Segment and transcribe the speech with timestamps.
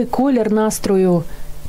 [0.00, 1.22] Коли колір настрою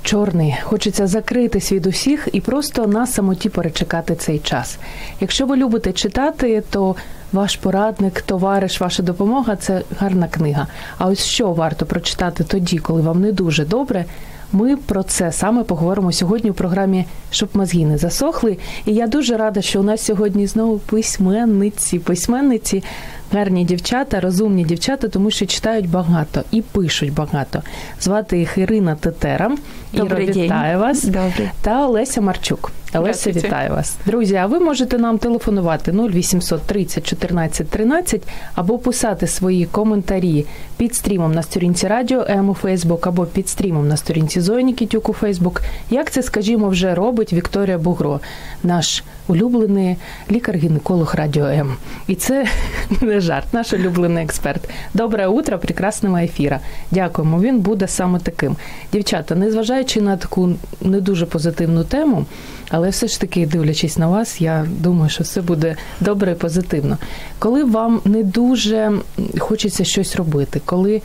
[0.04, 4.78] чорний, хочеться закритись від усіх і просто на самоті перечекати цей час.
[5.20, 6.96] Якщо ви любите читати, то
[7.32, 10.68] ваш порадник, товариш, ваша допомога це гарна книга.
[10.98, 14.06] А ось що варто прочитати тоді, коли вам не дуже добре.
[14.54, 18.58] Ми про це саме поговоримо сьогодні у програмі Щоб мозги не засохли.
[18.86, 22.00] І я дуже рада, що у нас сьогодні знову письменниці.
[22.00, 22.84] Письменниці,
[23.32, 27.62] гарні дівчата, розумні дівчата, тому що читають багато і пишуть багато.
[28.02, 29.52] Звати їх Ірина Тетера.
[29.94, 30.44] Добрий Іро, день.
[30.44, 31.04] вітаю вас.
[31.04, 31.50] Добрий.
[31.62, 32.72] Та Олеся Марчук.
[32.94, 33.96] Олеся, вітаю вас.
[34.06, 38.22] Друзі, а ви можете нам телефонувати 0800 30 14 13
[38.56, 40.46] або писати свої коментарі
[40.78, 45.10] під стрімом на сторінці Радіо М у Фейсбук або під стрімом на сторінці Зої Нікітюк
[45.10, 45.62] у Фейсбук.
[45.90, 48.20] Як це, скажімо, вже робить Вікторія Бугро,
[48.64, 49.96] наш улюблений
[50.32, 51.76] лікар-гінеколог Радіо М.
[52.08, 52.48] І це
[53.02, 54.70] не жарт, наш улюблений експерт.
[54.94, 56.60] Добре утро, прекрасного ефіра.
[56.92, 57.40] Дякуємо.
[57.40, 58.56] Він буде саме таким.
[58.94, 62.26] Дівчата, незважаючи на таку не дуже позитивну тему,
[62.70, 66.98] але все ж таки, дивлячись на вас, я думаю, що все буде добре і позитивно.
[67.40, 68.92] Коли вам не дуже
[69.40, 71.02] хочеться щось робити, коли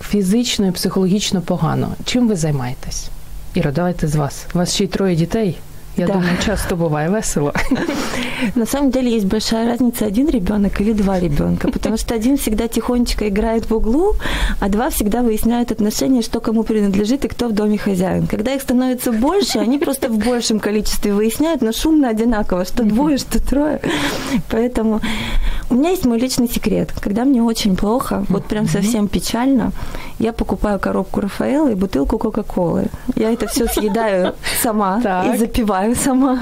[0.00, 3.08] фізично і психологічно погано, чим ви займаєтесь?
[3.54, 4.46] Іро, давайте з вас.
[4.54, 5.58] У вас ще й троє дітей.
[5.96, 6.12] Я Да.
[6.12, 7.52] думаю, часто буває весело.
[8.54, 12.68] На самом деле есть большая разница один ребенок или два ребенка, потому что один всегда
[12.68, 14.14] тихонечко играет в углу,
[14.60, 18.26] а два всегда выясняют отношения, что кому принадлежит и кто в доме хозяин.
[18.26, 23.18] Когда их становится больше, они просто в большем количестве выясняют, но шумно одинаково, что двое,
[23.18, 23.80] что трое.
[24.50, 25.00] Поэтому
[25.70, 26.88] у меня есть мой личный секрет.
[27.04, 29.72] Когда мне очень плохо, вот прям совсем печально,
[30.18, 32.84] я покупаю коробку Рафаэла и бутылку Кока-Колы.
[33.16, 35.00] Я это все съедаю сама
[35.34, 36.38] и запиваю сама.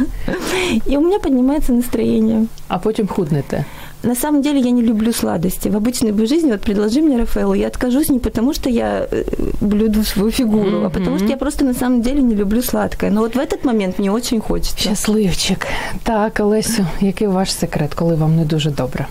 [0.86, 2.46] И у меня поднимается настроение.
[2.68, 3.64] А потім худнете.
[4.02, 5.68] На самом деле я не люблю сладости.
[5.68, 9.24] В обычной бы жизни вот предложи мне Рафаэлу, я откажусь не потому, что я э,
[9.60, 13.10] блюду свою фигуру, а потому что я просто на самом деле не люблю сладкое.
[13.10, 14.78] Но вот в этот момент мне очень хочется.
[14.78, 15.66] Щасливчик.
[16.04, 19.06] Так, Олесю, який ваш секрет, коли вам не дуже добре?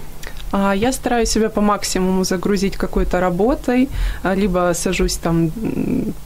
[0.51, 3.89] А Я стараюсь себя по максимуму загрузить какой-то работой,
[4.23, 5.51] а, либо сажусь там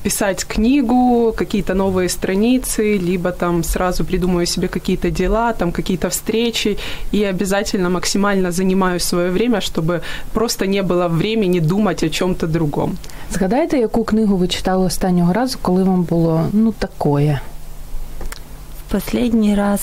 [0.04, 6.78] писать книгу, какие-то новые страницы, либо там сразу придумаю себе какие-то дела, там какие-то встречи,
[7.12, 10.02] и обязательно максимально занимаю свое время, чтобы
[10.34, 12.98] просто не было времени думать о чем-то другом.
[13.32, 17.42] Згадайте, яку книгу ви читали останнього разу, коли вам було ну такое?
[18.88, 19.82] В последний раз...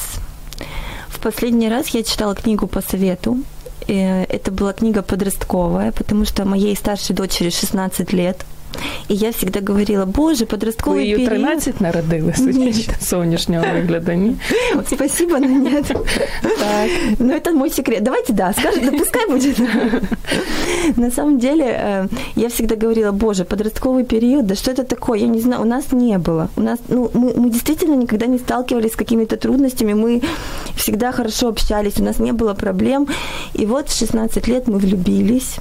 [1.08, 3.36] В последний раз я читала книгу по совету.
[3.87, 8.45] Э, Это была книга подростковая, потому что моей старшей дочери 16 лет.
[9.07, 11.43] И я всегда говорила, боже, подростковый Ви її у период.
[11.43, 14.35] 13 народили, судячи з зовнішнього вигляду, ні?
[14.87, 15.85] Спасибо, но нет.
[16.41, 16.89] Так.
[17.19, 18.03] Но это мой секрет.
[18.03, 19.59] Давайте, да, скажет, да пускай будет.
[20.97, 25.19] На самом деле, э, я всегда говорила, боже, подростковый период, да что это такое?
[25.19, 26.47] Я не знаю, у нас не было.
[26.57, 30.21] У нас, ну, мы, мы действительно никогда не сталкивались с какими-то трудностями, мы
[30.75, 33.07] всегда хорошо общались, у нас не было проблем.
[33.59, 35.57] И вот в 16 лет мы влюбились,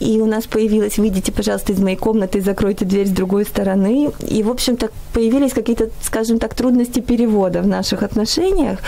[0.00, 4.11] и у нас появилась, выйдите, пожалуйста, из моей комнаты и закройте дверь с другой стороны.
[4.27, 8.79] И, в общем-то, появились какие-то, скажем так, трудности перевода в наших отношениях.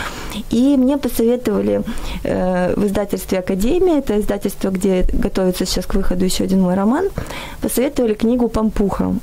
[0.50, 1.84] И мне посоветовали
[2.24, 7.10] э, в издательстве «Академия», это издательство, где готовится сейчас к выходу еще один мой роман,
[7.62, 9.14] посоветовали книгу «Пампуха».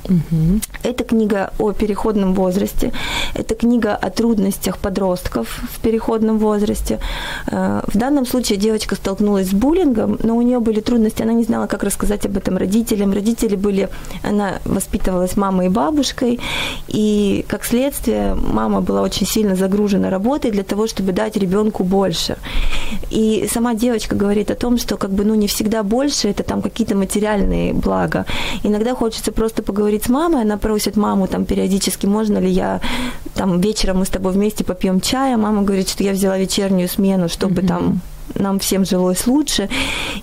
[0.83, 2.91] Это книга о переходном возрасте,
[3.33, 6.99] это книга о трудностях подростков в переходном возрасте.
[7.51, 11.43] Э, В данном случае девочка столкнулась с буллингом, но у нее были трудности, она не
[11.43, 13.13] знала, как рассказать об этом родителям.
[13.13, 13.89] Родители были,
[14.23, 16.39] она воспитывалась мамой и бабушкой,
[16.87, 22.37] и как следствие мама была очень сильно загружена работой для того, чтобы дать ребенку больше.
[23.09, 26.61] И сама девочка говорит о том, что как бы ну не всегда больше это там
[26.61, 28.25] какие-то материальные блага.
[28.63, 32.81] Иногда хочется просто поговорить с мамой, она просит маму там периодически, можно ли я
[33.35, 37.29] там вечером мы с тобой вместе попьем чая, мама говорит, что я взяла вечернюю смену,
[37.29, 38.01] чтобы там
[38.45, 39.69] нам всем жилось лучше.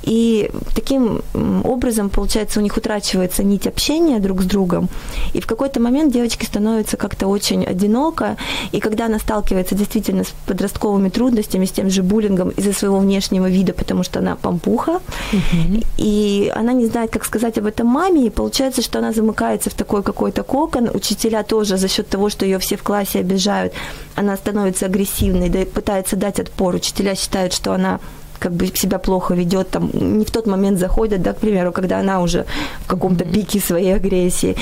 [0.02, 1.22] И таким
[1.64, 4.88] образом, получается, у них утрачивается нить общения друг с другом.
[5.34, 8.36] И в какой-то момент девочке становится как-то очень одиноко.
[8.72, 13.48] И когда она сталкивается действительно с подростковыми трудностями, с тем же буллингом из-за своего внешнего
[13.48, 15.00] вида, потому что она помпуха,
[15.32, 15.82] угу.
[15.98, 19.74] и она не знает, как сказать об этом маме, и получается, что она замыкается в
[19.74, 20.90] такой какой-то кокон.
[20.94, 23.72] Учителя тоже за счет того, что ее все в классе обижают,
[24.14, 26.74] она становится агрессивной, да, пытается дать отпор.
[26.74, 27.98] Учителя считают, что она
[28.42, 32.00] как бы себя плохо ведет, там не в тот момент заходят, да, к примеру, когда
[32.00, 32.44] она уже
[32.80, 34.56] в каком-то пике своей агрессии.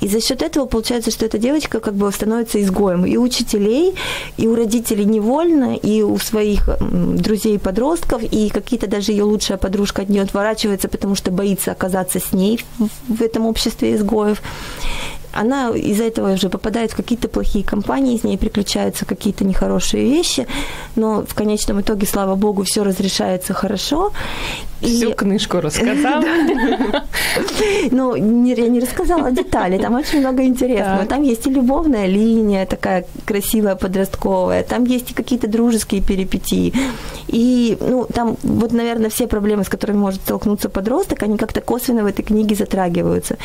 [0.00, 3.94] И за счет этого получается, что эта девочка как бы становится изгоем и учителей,
[4.36, 10.02] и у родителей невольно, и у своих друзей подростков, и какие-то даже ее лучшая подружка
[10.02, 12.60] от нее отворачивается, потому что боится оказаться с ней
[13.08, 14.42] в этом обществе изгоев
[15.32, 20.46] она из-за этого уже попадает в какие-то плохие компании, с ней приключаются какие-то нехорошие вещи,
[20.96, 24.12] но в конечном итоге, слава богу, все разрешается хорошо.
[24.82, 25.14] Всю и...
[25.14, 26.24] книжку рассказала.
[27.90, 31.06] Ну, я не рассказала детали, там очень много интересного.
[31.06, 36.74] Там есть и любовная линия такая красивая, подростковая, там есть и какие-то дружеские перипетии.
[37.28, 42.02] И, ну, там вот, наверное, все проблемы, с которыми может столкнуться подросток, они как-то косвенно
[42.02, 43.36] в этой книге затрагиваются.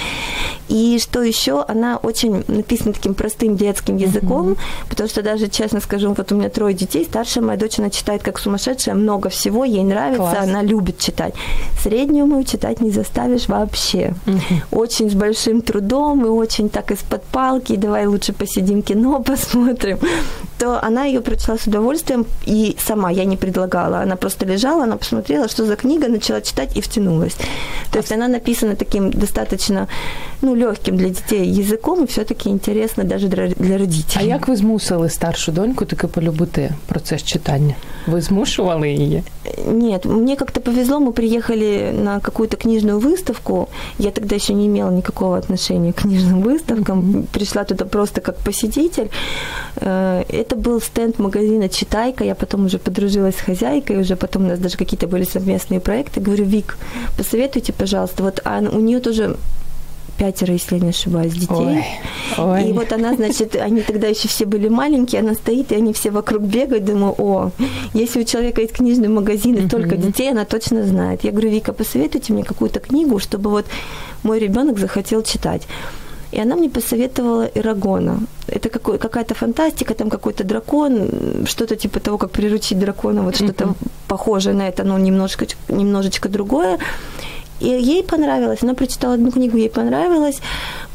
[0.67, 4.57] И что еще, она очень написана таким простым детским языком,
[4.89, 8.23] потому что даже, честно скажу, вот у меня трое детей, старшая моя дочь, она читает
[8.23, 10.37] как сумасшедшая, много всего, ей нравится, Класс.
[10.41, 11.33] она любит читать читать.
[11.81, 14.13] Среднюю мою читать не заставишь вообще.
[14.25, 14.81] Угу.
[14.81, 19.99] Очень с большим трудом и очень так из-под палки, давай лучше посидим кино, посмотрим.
[20.57, 23.99] То она ее прочла с удовольствием и сама, я не предлагала.
[23.99, 27.37] Она просто лежала, она посмотрела, что за книга, начала читать и втянулась.
[27.91, 29.87] То есть она написана таким достаточно
[30.41, 34.15] ну, легким для детей языком, и все-таки интересно даже для родителей.
[34.15, 37.75] А як ви змусили старшу доньку таки полюбити процес читання?
[38.07, 39.23] Ви змушували її?
[39.65, 43.69] Нет, мне как-то повезло, мы приехали на какую-то книжную выставку.
[43.99, 47.27] Я тогда еще не имела никакого отношения к книжным выставкам.
[47.31, 49.09] Пришла туда просто как посетитель.
[49.81, 52.23] Э, это был стенд магазина «Читайка».
[52.23, 56.21] Я потом уже подружилась с хозяйкой, уже потом у нас даже какие-то были совместные проекты.
[56.21, 56.77] Говорю, Вик,
[57.17, 58.23] посоветуйте, пожалуйста.
[58.23, 59.35] Вот а у нее тоже
[60.17, 61.55] пятеро, если я не ошибаюсь, детей.
[61.55, 61.85] Ой,
[62.37, 62.69] ой.
[62.69, 66.11] И вот она, значит, они тогда еще все были маленькие, она стоит, и они все
[66.11, 66.85] вокруг бегают.
[66.85, 67.51] Думаю, о,
[67.93, 70.07] если у человека есть книжный магазин и столько uh-huh.
[70.07, 71.25] детей, она точно знает.
[71.25, 73.65] Я говорю, Вика, посоветуйте мне какую-то книгу, чтобы вот
[74.23, 75.67] мой ребенок захотел читать.
[76.37, 78.19] И она мне посоветовала Ирагона.
[78.47, 81.09] Это какой, какая-то фантастика, там какой-то дракон,
[81.47, 83.73] что-то типа того, как приручить дракона, вот что-то
[84.07, 86.77] похожее на это, но немножко, немножечко другое.
[87.62, 88.62] И ей понравилось.
[88.62, 90.40] Она прочитала одну книгу, ей понравилось.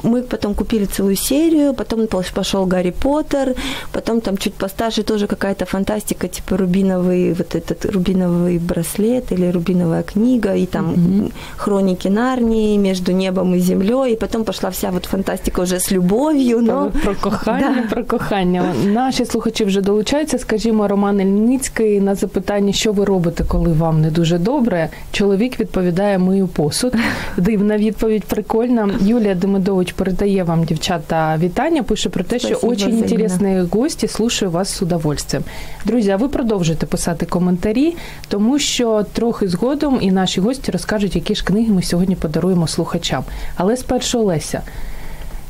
[0.03, 3.55] Мы потом купили целую серию, потом пошел Гарри Поттер,
[3.91, 10.03] потом там чуть постарше тоже какая-то фантастика, типа рубиновый, вот этот рубиновый браслет или рубиновая
[10.03, 11.31] книга, и там mm-hmm.
[11.57, 16.61] хроники Нарнии между небом и землей, и потом пошла вся вот фантастика уже з любов'ю.
[16.61, 16.91] Но...
[17.03, 17.95] Про кохання, да.
[17.95, 18.73] про кохання.
[18.85, 20.37] Наші слухачі вже долучаються.
[20.37, 24.89] Скажімо, Роман Ельницький на запитання, що ви робите, коли вам не дуже добре.
[25.11, 26.94] Чоловік відповідає мию посуд.
[27.36, 28.90] Дивна відповідь, прикольна.
[29.00, 31.82] Юлія Демидович передає вам, дівчата, вітання.
[31.82, 35.44] Пише про те, що дуже інтересні гості, слушаю вас з удовольствием.
[35.84, 37.96] Друзі, а ви продовжуйте писати коментарі,
[38.28, 43.24] тому що трохи згодом і наші гості розкажуть, які ж книги ми сьогодні подаруємо слухачам.
[43.56, 44.62] Але спершу Олеся,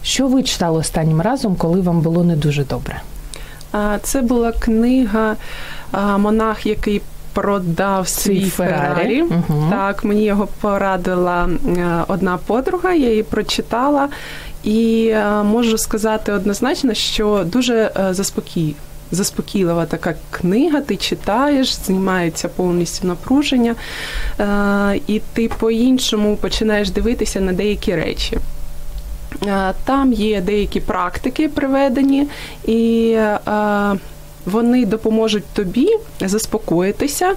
[0.02, 3.02] що ви читали останнім разом, коли вам було не дуже добре?
[4.02, 5.37] Це була книга
[6.19, 7.02] Монах, який
[7.32, 9.23] продав свій Феррарі.
[9.23, 9.66] Угу.
[9.71, 14.09] Так, мені його порадила е, одна подруга, я її прочитала,
[14.64, 18.75] і е, можу сказати однозначно, що дуже е, заспокій.
[19.14, 23.75] Заспокійлива така книга, ти читаєш, знімається повністю напруження,
[25.07, 28.38] і ти по-іншому починаєш дивитися на деякі речі.
[29.85, 32.26] Там є деякі практики приведені,
[32.64, 33.16] і
[34.46, 35.88] вони допоможуть тобі
[36.20, 37.34] заспокоїтися.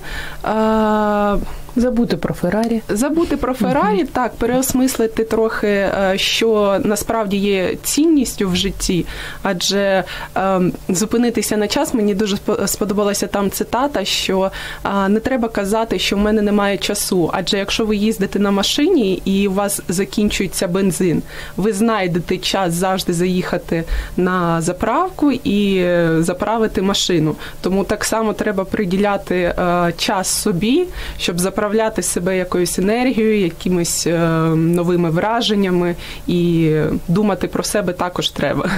[1.75, 2.81] Забути про Феррарі.
[2.89, 9.05] Забути про Феррарі, uh так, переосмислити трохи, е, що насправді є цінністю в житті,
[9.43, 10.03] адже
[10.37, 14.51] е, зупинитися на час мені дуже сподобалася там цитата, що
[14.85, 17.29] е, не треба казати, що в мене немає часу.
[17.33, 21.23] Адже якщо ви їздите на машині і у вас закінчується бензин,
[21.57, 23.83] ви знайдете час завжди заїхати
[24.17, 25.85] на заправку і
[26.19, 27.35] заправити машину.
[27.61, 29.55] Тому так само треба приділяти
[29.97, 34.19] час собі, щоб заправити заправляти себе якоюсь енергією, якимись е,
[34.55, 35.95] новими враженнями,
[36.27, 36.71] і
[37.07, 38.69] думати про себе також треба.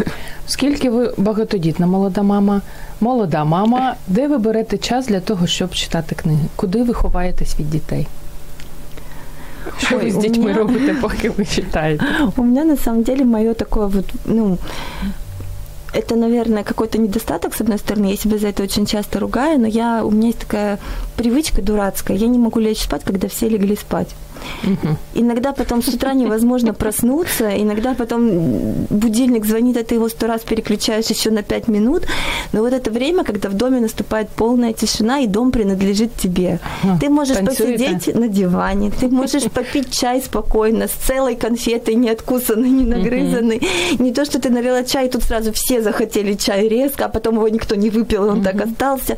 [0.47, 2.61] Скільки ви багатодітна молода мама,
[3.01, 6.45] молода мама, де ви берете час для того, щоб читати книги?
[6.55, 8.07] Куди ви ховаєтесь від дітей?
[9.77, 12.05] Що ви з дітьми мене- робите, поки ви читаєте?
[12.37, 14.57] У меня на самом деле мое такое вот, ну,
[15.96, 18.06] это, наверное, какой-то недостаток, с одной стороны.
[18.06, 20.78] Я себя за это очень часто ругаю, но я, у меня есть такая
[21.16, 22.16] привычка дурацкая.
[22.16, 24.08] Я не могу лечь спать, когда все легли спать.
[25.13, 28.29] Иногда потом с утра невозможно проснуться, иногда потом
[28.89, 32.03] будильник звонит, а ты его сто раз переключаешь еще на пять минут.
[32.53, 36.59] Но вот это время, когда в доме наступает полная тишина, и дом принадлежит тебе.
[36.99, 37.87] Ты можешь танцуете?
[37.87, 43.61] посидеть на диване, ты можешь попить чай спокойно, с целой конфетой, не откусанной, не нагрызанной.
[43.99, 47.35] Не то, что ты налила чай, и тут сразу все захотели чай резко, а потом
[47.35, 49.17] его никто не выпил, и он так остался.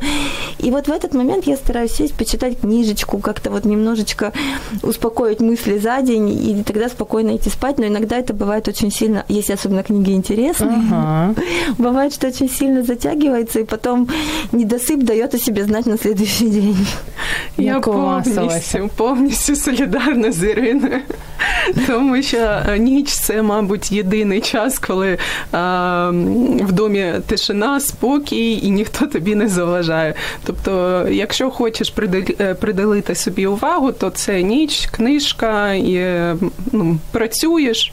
[0.58, 4.32] И вот в этот момент я стараюсь сесть, почитать книжечку, как-то вот немножечко
[5.09, 7.77] успокоить мысли за день, и тогда спокойно идти спать.
[7.79, 11.33] Но иногда это бывает очень сильно, если особенно книги интересные, Ага.
[11.77, 14.07] бывает, что очень сильно затягивается, и потом
[14.51, 16.77] недосып дает о себе знать на следующий день.
[17.57, 18.39] Я Як у вас, Олеся?
[18.77, 20.99] повністю, повністю солідарна з Іриною.
[21.87, 25.17] Тому що е, ніч це, мабуть, єдиний час, коли
[25.51, 26.09] а,
[26.61, 30.13] в домі тишина, спокій і ніхто тобі не заважає.
[30.45, 36.16] Тобто, якщо хочеш приділ- е, приділити собі увагу, то це ніч, книжка, і
[36.72, 37.92] ну, працюєш,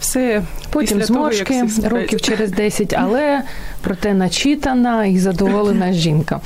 [0.00, 1.92] все Потім після того, як зморшки всі сплять.
[1.92, 3.42] років через 10, але
[3.82, 6.40] проте начитана і задоволена жінка.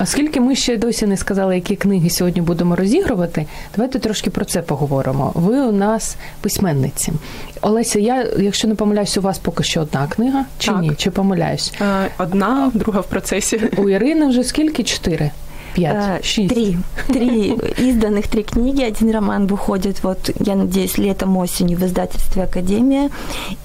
[0.00, 4.62] Оскільки ми ще досі не сказали, які книги сьогодні будемо розігрувати, давайте трошки про це
[4.62, 5.32] поговоримо.
[5.34, 7.12] Ви у нас письменниці.
[7.60, 10.80] Олеся, я, якщо не помиляюсь, у вас поки що одна книга, чи Так.
[10.80, 10.92] ні?
[10.96, 11.72] Чи помиляюсь?
[11.80, 13.60] Е, Одна, друга в процесі.
[13.76, 14.82] У Ірини вже скільки?
[14.82, 15.30] Чотири?
[15.77, 16.25] Э, П'ять?
[16.25, 16.53] Шість?
[16.53, 16.77] Три.
[17.07, 18.83] Три изданных три книги.
[18.83, 23.09] Один роман выходит, вот, я надеюсь, летом, осенью в издательстве «Академия».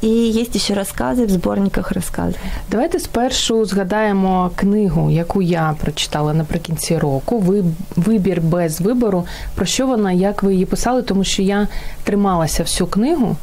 [0.02, 2.40] И есть еще рассказы в сборниках рассказов.
[2.70, 7.38] Давайте спершу згадаємо книгу, яку я прочитала наприкінці року.
[7.38, 7.64] Ви
[7.96, 9.24] вибір без вибору.
[9.54, 11.02] Про що вона, як ви її писали?
[11.02, 11.68] Тому що я
[12.04, 13.36] трималася всю книгу.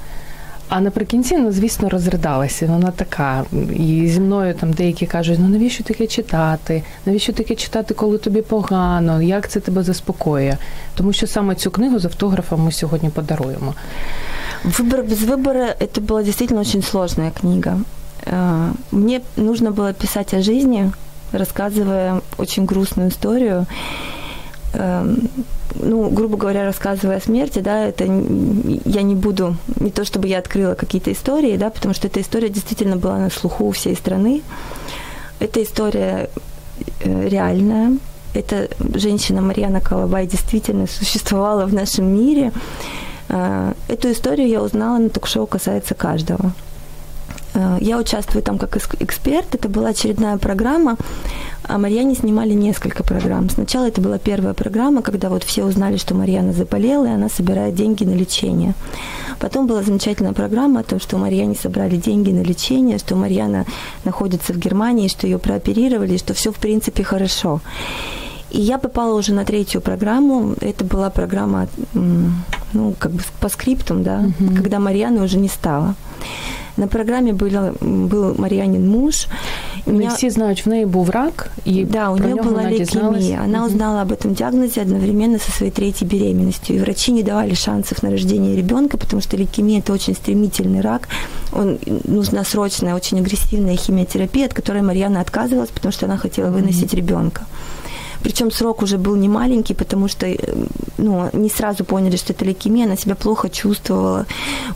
[0.70, 2.66] А наприкінці, ну звісно, розридалася.
[2.66, 3.46] Вона така.
[3.76, 6.84] І зі мною там деякі кажуть: ну навіщо таке читати?
[7.06, 9.22] Навіщо таке читати, коли тобі погано?
[9.22, 10.58] Як це тебе заспокоює?
[10.96, 13.74] Тому що саме цю книгу з автографом ми сьогодні подаруємо.
[14.66, 17.78] Выбор без выбора – это была действительно очень сложная книга.
[18.26, 20.92] Э, Мне нужно было писать о жизни,
[21.32, 23.66] рассказывая очень грустную историю.
[25.75, 30.39] Ну, грубо говоря, рассказывая о смерти, да, это я не буду, не то чтобы я
[30.39, 34.43] открыла какие-то истории, да, потому что эта история действительно была на слуху у всей страны.
[35.41, 36.31] Эта история
[37.01, 37.99] э, реальная.
[38.35, 42.53] Эта женщина Марьяна Колобай действительно существовала в нашем мире.
[43.29, 46.53] Э, Эту историю я узнала на ток-шоу «Касается каждого».
[47.55, 49.55] Э, Я участвую там как эксперт.
[49.55, 50.97] Это была очередная программа.
[51.67, 53.49] А Марьяне снимали несколько программ.
[53.49, 57.75] Сначала это была первая программа, когда вот все узнали, что Марьяна заболела, и она собирает
[57.75, 58.75] деньги на лечение.
[59.39, 63.65] Потом была замечательная программа о том, что у Марьяне собрали деньги на лечение, что Марьяна
[64.05, 67.61] находится в Германии, что ее прооперировали, что все в принципе хорошо.
[68.51, 70.55] И я попала уже на третью программу.
[70.61, 75.95] Это была программа, ну, как бы по скриптам, да, когда Марьяны уже не стало.
[76.78, 79.28] На программе было, был Марьянин муж.
[79.86, 82.54] Не Меня- всі знають, в неї був рак, і да, у про нее нього была
[82.56, 83.22] вона дізналась.
[83.22, 83.42] лейкемия.
[83.46, 83.68] Она Мгм.
[83.68, 86.76] узнала об этом диагнозе одновременно со своей третьей беременностью.
[86.76, 91.08] И врачи не давали шансов на рождение ребенка, потому что лейкемия – это очень стремительный рак.
[91.54, 96.94] Он, нужна срочная, очень агрессивная химиотерапия, от которой Марьяна отказывалась, потому что она хотела выносить
[96.94, 97.42] ребенка.
[98.25, 100.37] Причем срок уже был не маленький, потому что э,
[100.97, 104.27] ну, не сразу поняли, что это лейкемия, она себя плохо чувствовала,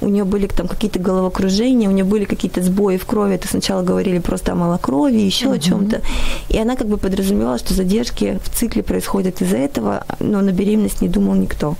[0.03, 3.83] у нее были там какие-то головокружения, у нее были какие-то сбои в крови, это сначала
[3.83, 6.03] говорили просто о малокровии, еще о чем-то.
[6.51, 11.01] И она как бы подразумевала, что задержки в цикле происходят из-за этого, но на беременность
[11.01, 11.75] не думал никто.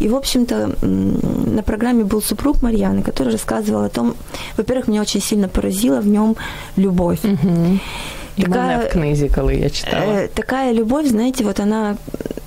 [0.00, 4.16] И, в общем-то, на программе был супруг Марьяны, который рассказывал о том,
[4.56, 6.34] во-первых, меня очень сильно поразила в нем
[6.76, 7.20] любовь.
[7.22, 7.78] Угу.
[8.36, 10.12] І Така- мене в книзі, коли я читала.
[10.12, 11.96] Э, такая любовь, знаете, вот она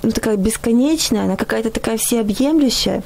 [0.06, 3.02] ну, такая бесконечная, она какая-то такая всеобъемлющая.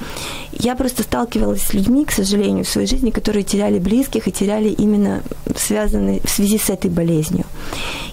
[0.53, 4.69] Я просто сталкивалась с людьми, к сожалению, в своей жизни, которые теряли близких и теряли
[4.69, 5.23] именно
[5.57, 7.45] связанные в связи с этой болезнью.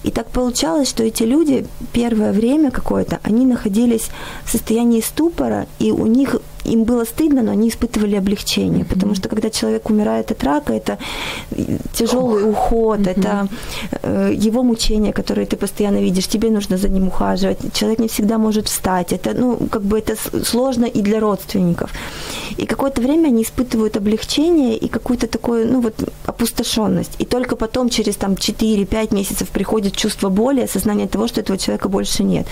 [0.04, 4.10] И так получалось, что эти люди первое время какое-то, они находились
[4.46, 9.30] в состоянии ступора, и у них им было стыдно, но они испытывали облегчение, потому что
[9.30, 10.98] когда человек умирает от рака, это
[11.94, 12.50] тяжелый Ох.
[12.50, 13.48] уход, это
[14.04, 18.38] э, его мучения, которые ты постоянно видишь, тебе нужно за ним ухаживать, человек не всегда
[18.38, 21.92] может встать, это, ну, как бы это сложно и для родственников.
[22.58, 25.94] И какое-то время они испытывают облегчение и какую-то такую, ну вот,
[26.26, 27.16] опустошенность.
[27.20, 31.90] И только потом, через там 4-5 месяцев приходит чувство боли, осознание того, что этого человека
[31.90, 32.48] больше нет.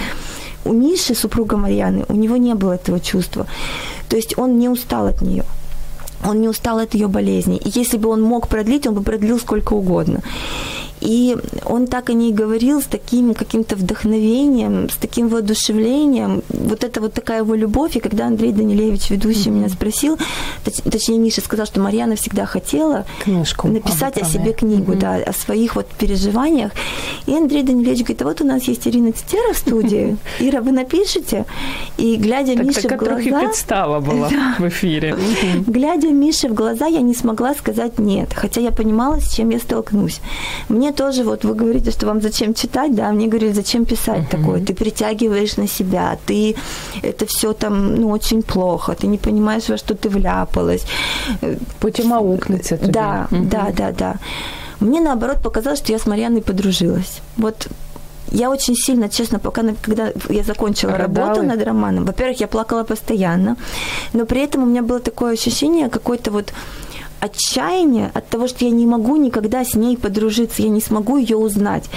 [0.65, 3.45] У Миши, супруга Марьяны, у него не было этого чувства.
[4.09, 5.43] То есть он не устал от нее
[6.27, 7.57] он не устал от ее болезни.
[7.57, 10.21] И если бы он мог продлить, он бы продлил сколько угодно.
[11.01, 16.41] И он так о ней говорил с таким каким-то вдохновением, с таким воодушевлением.
[16.49, 17.95] Вот это вот такая его любовь.
[17.95, 19.51] И когда Андрей Данилевич, ведущий, mm-hmm.
[19.51, 20.17] меня спросил,
[20.63, 24.99] точ- точнее, Миша сказал, что Марьяна всегда хотела Книжку написать о себе книгу, mm-hmm.
[24.99, 26.71] да, о своих вот переживаниях.
[27.25, 30.17] И Андрей Данилевич говорит, а вот у нас есть Ирина Цитера в студии.
[30.39, 31.45] Ира, вы напишите?
[31.97, 33.05] И глядя так, Мише в глаза...
[33.05, 35.15] трохи подстава была в эфире.
[35.67, 39.59] Глядя Мише в глаза, я не смогла сказать нет, хотя я понимала, с чем я
[39.59, 40.21] столкнусь.
[40.69, 44.37] Мне тоже, вот вы говорите, что вам зачем читать, да, мне говорили, зачем писать uh-huh.
[44.37, 46.55] такое, ты притягиваешь на себя, ты
[47.03, 50.85] это все там, ну, очень плохо, ты не понимаешь, во что ты вляпалась.
[51.79, 52.91] Потім аукнеться тобі.
[52.91, 53.49] Да, uh-huh.
[53.49, 54.15] да, да, да.
[54.79, 57.21] Мне, наоборот, показалось, что я с Марьяной подружилась.
[57.37, 57.67] Вот
[58.31, 61.27] я очень сильно, честно, пока когда я закончила Рыдала.
[61.27, 63.55] работу над романом, во-первых, я плакала постоянно,
[64.13, 66.53] но при этом у меня было такое ощущение какой-то вот
[67.19, 71.37] отчаяние от того, что я не могу никогда с ней подружиться, я не смогу ее
[71.37, 71.89] узнать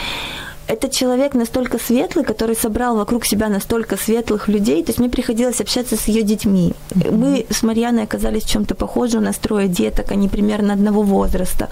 [0.68, 4.82] это человек настолько светлый, который собрал вокруг себя настолько светлых людей.
[4.84, 6.72] То есть мне приходилось общаться с ее детьми.
[6.90, 7.16] Mm-hmm.
[7.16, 9.16] Мы с Марьяной оказались в чем-то похожи.
[9.18, 11.68] У нас трое деток, они примерно одного возраста.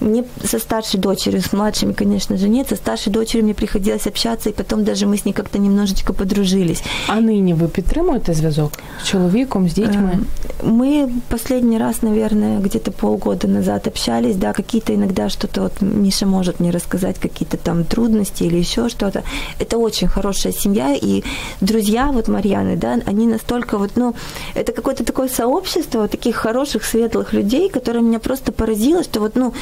[0.00, 2.68] Мне со старшей дочерью, с младшими, конечно же, нет.
[2.68, 6.82] Со старшей дочерью мне приходилось общаться, и потом даже мы с ней как-то немножечко подружились.
[7.08, 8.72] А ныне вы підтримуєте зв'язок
[9.02, 10.10] с человеком, с детьми?
[10.62, 16.60] Мы последний раз, наверное, где-то полгода назад общались, да, какие-то иногда что-то вот Миша может
[16.60, 19.23] мне рассказать, какие-то там трудности трудности или еще что-то.
[19.59, 21.23] Это очень хорошая семья, и
[21.61, 24.13] друзья вот Марьяны, да, они настолько вот, ну,
[24.55, 29.35] это какое-то такое сообщество вот таких хороших, светлых людей, которое меня просто поразило, что вот,
[29.35, 29.53] ну,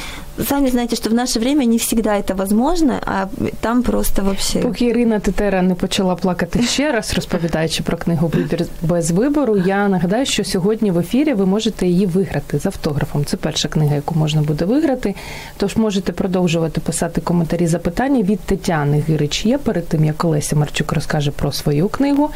[0.50, 3.28] сами знаете, что в наше время не всегда это возможно, а
[3.62, 4.60] там просто вообще.
[4.60, 9.88] Поки Ірина Тетера не почала плакати ще раз, розповідаючи про книгу Вибір без вибору, я
[9.88, 13.26] нагадаю, що сьогодні в ефірі ви можете її виграти з автографом.
[13.26, 15.16] Це перша книга, яку можна буде виграти.
[15.58, 20.93] Тож можете продовжувати писати коментарі запитання від Тетяни Гирич є перед тим, як Олеся Марчук
[20.93, 22.31] розкаже про свою книгу.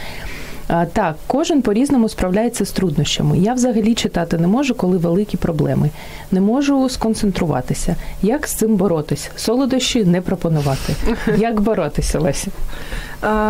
[0.92, 3.38] Так, кожен по-різному справляється з труднощами.
[3.38, 5.90] Я взагалі читати не можу, коли великі проблеми.
[6.30, 7.96] Не можу сконцентруватися.
[8.22, 9.30] Як з цим боротись?
[9.36, 10.94] Солодощі не пропонувати.
[11.36, 12.50] Як боротися, Леся?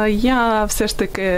[0.08, 1.30] Я все ж таки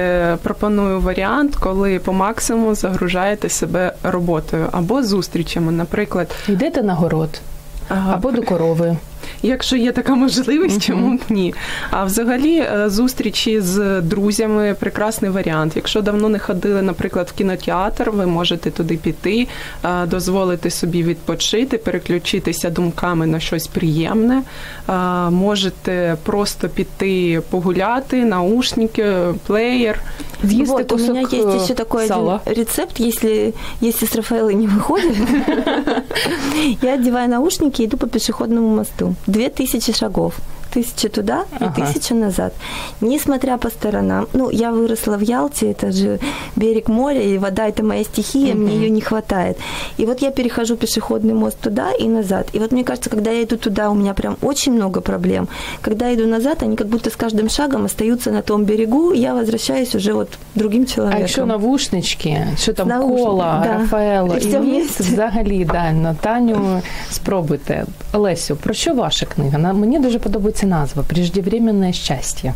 [0.42, 5.72] пропоную варіант, коли по максимуму загружаєте себе роботою або зустрічами.
[5.72, 7.40] Наприклад, йдете на город
[7.88, 8.96] або до корови
[9.43, 11.53] Якщо є така можливість, чому б ні?
[11.91, 15.73] А взагалі е, зустрічі з друзями прекрасний варіант.
[15.75, 19.47] Якщо давно не ходили, наприклад, в кінотеатр, ви можете туди піти,
[19.83, 24.41] е, дозволити собі відпочити, переключитися думками на щось приємне.
[24.89, 24.93] Е,
[25.29, 29.05] можете просто піти погуляти, наушники,
[29.47, 30.01] плеєр.
[30.43, 32.41] Съесть вот, у меня есть еще такой сала.
[32.45, 35.15] один рецепт, если, если с Рафаэлой не выходит.
[36.81, 39.15] Я одеваю наушники и иду по пешеходному мосту.
[39.34, 40.36] Две тысячи шагов
[40.73, 41.85] тысяча туда и ага.
[41.85, 42.53] тысяча назад.
[43.01, 46.19] Несмотря по сторонам, ну, я выросла в Ялте, это же
[46.55, 48.61] берег моря, и вода это моя стихия, угу.
[48.61, 49.57] мне ее не хватает.
[49.97, 52.47] И вот я перехожу пешеходный мост туда и назад.
[52.53, 55.47] И вот мне кажется, когда я иду туда, у меня прям очень много проблем.
[55.81, 59.19] Когда я иду назад, они как будто с каждым шагом остаются на том берегу, и
[59.19, 61.17] я возвращаюсь уже вот другим человеком.
[61.17, 63.77] А якщо навушнички, що там Наушники, кола, да.
[63.77, 67.85] Рафаело і, і міст, взагалі, да, на Таню спробуйте.
[68.13, 69.73] Олесю, про що ваша книга?
[69.73, 72.54] Мені дуже подобається називається назва Преждевременне щастя.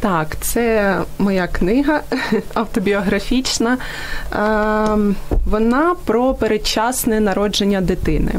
[0.00, 2.00] Так, це моя книга
[2.54, 3.78] автобіографічна.
[4.32, 8.32] Ем, вона про передчасне народження дитини.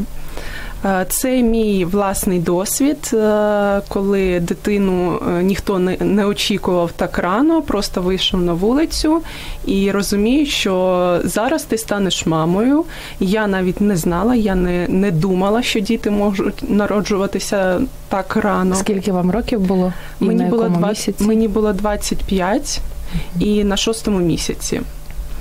[0.86, 8.02] Е, це мій власний досвід, е, коли дитину е, ніхто не очікував так рано, просто
[8.02, 9.22] вийшов на вулицю
[9.66, 12.86] і розумію, що зараз ти станеш мамою.
[13.20, 18.76] Я навіть не знала, я не не думала, що діти можуть народжуватися так рано.
[18.76, 19.94] Скільки вам років було?
[20.22, 22.80] І мені було 20, мені було 25
[23.40, 24.82] і на шостому місяці.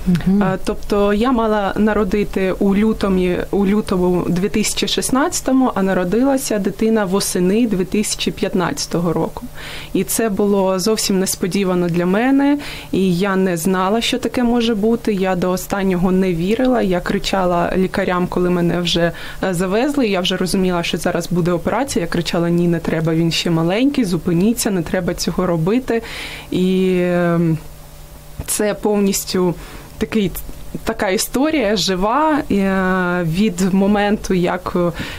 [0.07, 0.43] Угу.
[0.65, 9.45] Тобто я мала народити у лютому у лютому 2016-му, а народилася дитина восени 2015 року.
[9.93, 12.57] І це було зовсім несподівано для мене,
[12.91, 15.13] і я не знала, що таке може бути.
[15.13, 16.81] Я до останнього не вірила.
[16.81, 19.11] Я кричала лікарям, коли мене вже
[19.43, 20.07] е, завезли.
[20.07, 22.05] Я вже розуміла, що зараз буде операція.
[22.05, 23.13] Я кричала: Ні, не треба.
[23.13, 26.01] Він ще маленький, зупиніться, не треба цього робити.
[26.51, 27.57] І ем,
[28.45, 29.53] це повністю
[30.01, 30.31] такий.
[30.83, 34.75] Така історія жива е, від моменту, як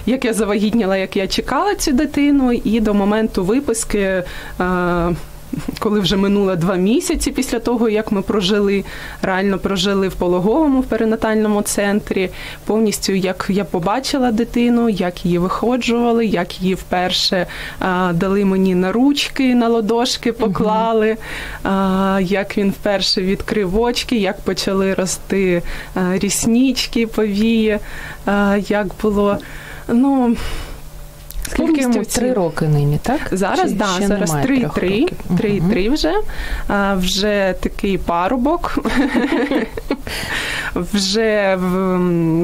[0.06, 4.24] як я завагітніла, як я чекала цю дитину, і до моменту виписки е,
[5.78, 8.84] коли вже минуло два місяці після того, як ми прожили,
[9.22, 12.30] реально прожили в пологовому в перинатальному центрі,
[12.66, 17.46] повністю як я побачила дитину, як її виходжували, як її вперше
[17.78, 21.16] а, дали мені на ручки, на ладошки поклали,
[21.62, 25.62] а, як він вперше відкрив очки, як почали рости
[25.94, 27.78] а, ріснічки, повії,
[28.68, 29.38] як було.
[29.88, 30.36] ну...
[31.50, 33.20] Скільки йому три роки нині, так?
[33.32, 35.06] Зараз да, зараз три-три
[35.38, 36.12] три-три вже.
[36.68, 38.78] А, Вже такий парубок,
[40.74, 41.58] вже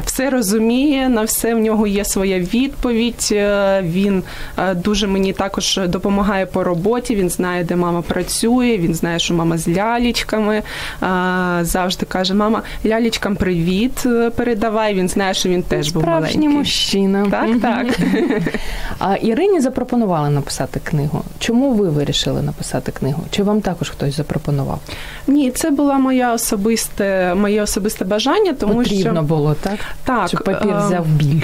[0.06, 3.28] все розуміє, на все в нього є своя відповідь.
[3.32, 4.22] Е, він
[4.58, 7.16] е, дуже мені також допомагає по роботі.
[7.16, 8.78] Він знає, де мама працює.
[8.78, 10.62] Він знає, що мама з лялічками.
[11.61, 14.94] Завжди каже: Мама, лялічкам привіт е, передавай.
[14.94, 16.30] Він знає, що він теж був маленький.
[16.30, 17.26] Справжній мужчина.
[17.30, 17.98] Так, так.
[18.98, 21.22] А Ірині запропонували написати книгу.
[21.38, 23.22] Чому ви вирішили написати книгу?
[23.30, 24.80] Чи вам також хтось запропонував?
[25.26, 29.78] Ні, це була моя особисте, моє особисте бажання, тому Потрібно що було так.
[30.04, 31.42] Так, Щоб папір е, взяв біль.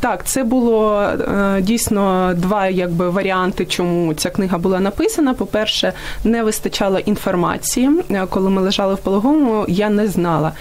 [0.00, 5.34] Так, це було е, дійсно два якби варіанти, чому ця книга була написана.
[5.34, 5.92] По-перше,
[6.24, 7.90] не вистачало інформації.
[8.10, 10.52] Е, коли ми лежали в пологовому, я не знала.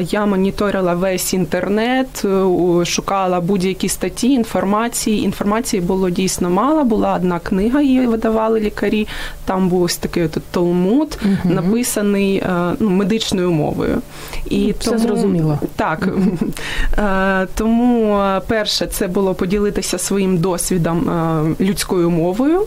[0.00, 2.24] Я моніторила весь інтернет,
[2.84, 5.22] шукала будь-які статті інформації.
[5.22, 6.84] Інформації було дійсно мало.
[6.84, 9.08] Була одна книга, її видавали лікарі.
[9.44, 11.54] Там був ось такий от толмуд, угу.
[11.54, 12.42] написаний
[12.78, 14.02] ну, медичною мовою.
[14.50, 15.58] І Все тому, зрозуміло.
[15.76, 16.08] Так.
[16.16, 16.52] Угу.
[17.54, 21.10] Тому перше, це було поділитися своїм досвідом
[21.60, 22.66] людською мовою,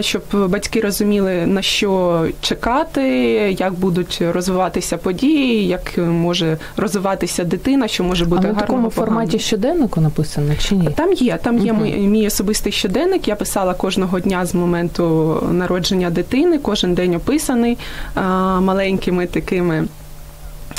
[0.00, 3.08] щоб батьки розуміли, на що чекати,
[3.58, 8.58] як будуть розвиватися події, як може розвиватися дитина, що може бути а гарно.
[8.58, 10.88] в такому форматі щоденнику написано чи ні?
[10.96, 11.82] Там є, там є угу.
[11.82, 13.28] мій, мій особистий щоденник.
[13.28, 17.78] Я писала кожного дня з моменту народження дитини, кожен день описаний
[18.60, 19.84] маленькими такими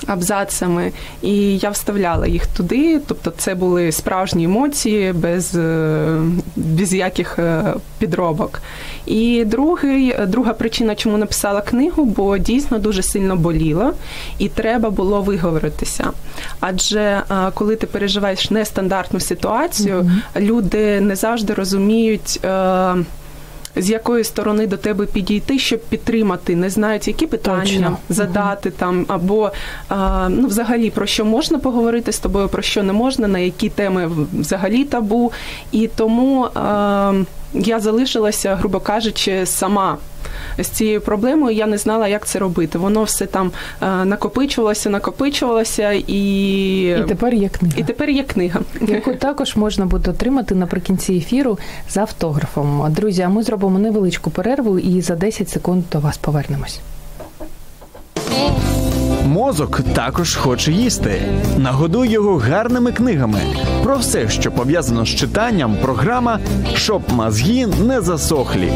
[0.08, 3.00] абзацами, і я вставляла їх туди.
[3.08, 6.22] Тобто, це були справжні емоції без е,
[6.56, 8.62] без яких е, підробок.
[9.06, 13.94] І другий, друга причина, чому написала книгу, бо дійсно дуже сильно боліло,
[14.40, 16.12] і треба було виговоритися.
[16.60, 20.42] Адже е, коли ти переживаєш нестандартну ситуацію, mm-hmm.
[20.42, 22.40] люди не завжди розуміють
[23.78, 27.98] з якої сторони до тебе підійти, щоб підтримати, не знають, які питання Точно.
[28.10, 29.52] задати там, або
[29.90, 33.70] а, ну, взагалі про що можна поговорити з тобою, про що не можна, на які
[33.70, 35.32] теми взагалі табу.
[35.72, 37.14] І тому а,
[37.54, 39.98] я залишилася, грубо кажучи, сама
[40.60, 41.56] з цією проблемою.
[41.56, 42.78] Я не знала, як це робити.
[42.78, 46.22] Воно все там е, накопичувалося, накопичувалося і
[46.82, 47.74] І тепер є книга.
[47.78, 52.86] І тепер є книга, яку також можна буде отримати наприкінці ефіру з автографом.
[52.90, 56.80] Друзі, а ми зробимо невеличку перерву і за 10 секунд до вас повернемось.
[59.26, 61.22] Мозок також хоче їсти.
[61.58, 63.40] Нагодуй його гарними книгами.
[63.84, 66.40] Про все, що пов'язано з читанням, програма
[66.74, 68.72] щоб мозги не засохлі.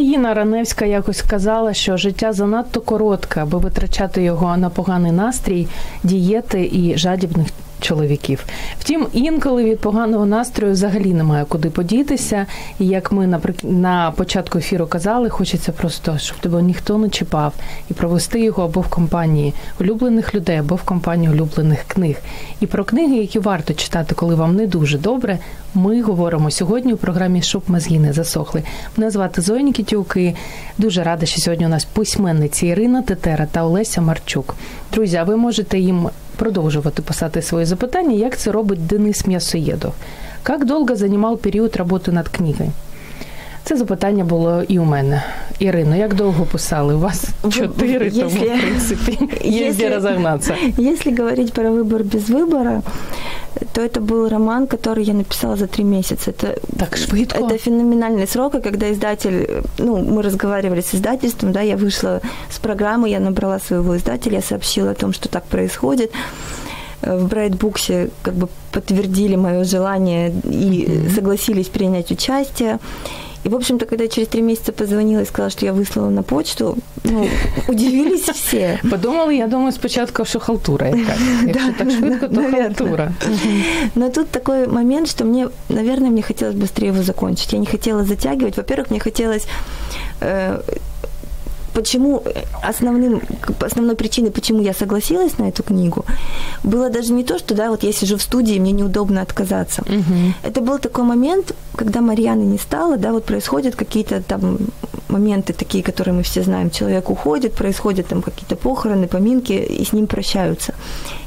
[0.00, 5.68] Фаїна Раневська якось сказала, що життя занадто коротке, аби витрачати його на поганий настрій,
[6.02, 7.46] дієти і жадібних
[7.80, 8.44] чоловіків.
[8.78, 12.46] Втім, інколи від поганого настрою взагалі немає куди подітися.
[12.78, 17.54] І як ми на початку ефіру казали, хочеться просто, щоб тебе ніхто не чіпав
[17.90, 22.16] і провести його або в компанії улюблених людей, або в компанії улюблених книг.
[22.60, 25.38] І про книги, які варто читати, коли вам не дуже добре.
[25.74, 28.62] Ми говоримо сьогодні у програмі «Щоб мозги не засохли.
[28.96, 30.16] Мене звати Зоя Нікітюк
[30.78, 34.54] Дуже рада, що сьогодні у нас письменниці Ірина Тетера та Олеся Марчук.
[34.92, 36.08] Друзі, а ви можете їм
[36.40, 39.92] продовжувати писати свої запитання, як це робить Денис М'ясоєдов.
[40.48, 42.70] Як довго займав період роботи над книгою?
[43.64, 45.22] Це запитання було і у мене.
[45.58, 46.94] Ірино, як довго писали?
[46.94, 50.54] У вас чотири, если, тому, в принципі, є де розогнатися.
[50.78, 52.82] Якщо говорити про вибор без вибору,
[53.72, 56.30] то это был роман, который я написала за три месяца.
[56.30, 57.38] Это, так швидко.
[57.38, 62.58] Это феноменальный срок, и когда издатель, ну, мы разговаривали с издательством, да, я вышла с
[62.58, 66.12] программы, я набрала своего издателя, я сообщила о том, что так происходит
[67.02, 71.14] в Брайтбуксе как бы подтвердили мое желание и mm-hmm.
[71.14, 72.78] согласились принять участие.
[73.44, 76.22] И, в общем-то, когда я через три месяца позвонила и сказала, что я выслала на
[76.22, 77.28] почту, ну,
[77.68, 78.78] удивились все.
[78.90, 81.20] Подумали, я думаю, спочатку, що халтура якась.
[81.46, 83.12] Якщо так швидко, то халтура.
[83.94, 87.52] Но тут такой момент, что мне, наверное, мне хотелось быстрее его закончить.
[87.52, 88.56] Я не хотела затягивать.
[88.56, 89.46] Во-первых, мне хотелось
[90.20, 90.60] э,
[91.74, 92.22] почему
[92.62, 93.22] основным,
[93.60, 96.04] основной причиной, почему я согласилась на эту книгу,
[96.62, 99.82] было даже не то, что да, вот я сижу в студии, мне неудобно отказаться.
[99.82, 100.34] Угу.
[100.42, 104.58] Это был такой момент, когда Марьяны не стало, да, вот происходят какие-то там
[105.10, 106.70] моменты такие, которые мы все знаем.
[106.70, 110.74] Человек уходит, происходят там какие-то похороны, поминки, и с ним прощаются.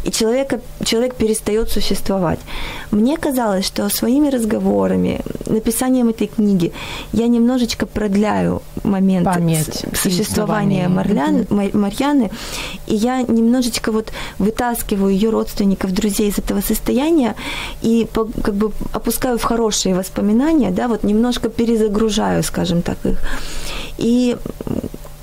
[0.03, 2.39] И человека, человек перестает существовать.
[2.91, 6.71] Мне казалось, что своими разговорами, написанием этой книги
[7.13, 10.32] я немножечко продляю момент Память, существования
[10.89, 11.77] Марлян, mm-hmm.
[11.77, 12.31] Марьяны,
[12.87, 17.35] и я немножечко вот вытаскиваю ее родственников, друзей из этого состояния
[17.81, 23.19] и как бы опускаю в хорошие воспоминания, да, вот немножко перезагружаю, скажем так, их.
[23.97, 24.37] И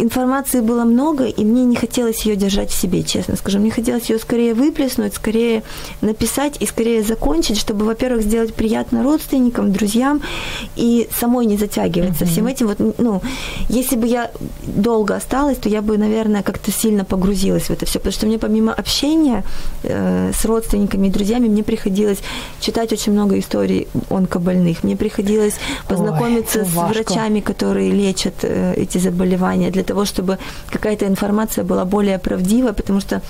[0.03, 3.59] информации было много, и мне не хотелось ее держать в себе, честно скажу.
[3.59, 5.63] Мне хотелось ее скорее выплеснуть, скорее
[6.01, 10.23] написать и скорее закончить, чтобы, во-первых, сделать приятно родственникам, друзьям
[10.77, 12.29] и самой не затягиваться uh-huh.
[12.29, 12.67] всем этим.
[12.67, 13.23] Вот, ну,
[13.69, 14.31] если бы я
[14.63, 18.39] долго осталась, то я бы, наверное, как-то сильно погрузилась в это все, потому что мне
[18.39, 19.45] помимо общения
[19.83, 22.19] э, с родственниками и друзьями, мне приходилось
[22.61, 25.55] читать очень много историй онкобольных, мне приходилось
[25.89, 26.95] познакомиться Ой, с важко.
[26.95, 30.39] врачами, которые лечат э, эти заболевания, для того, чтобы
[30.71, 33.21] какая-то информация была более правдива, потому что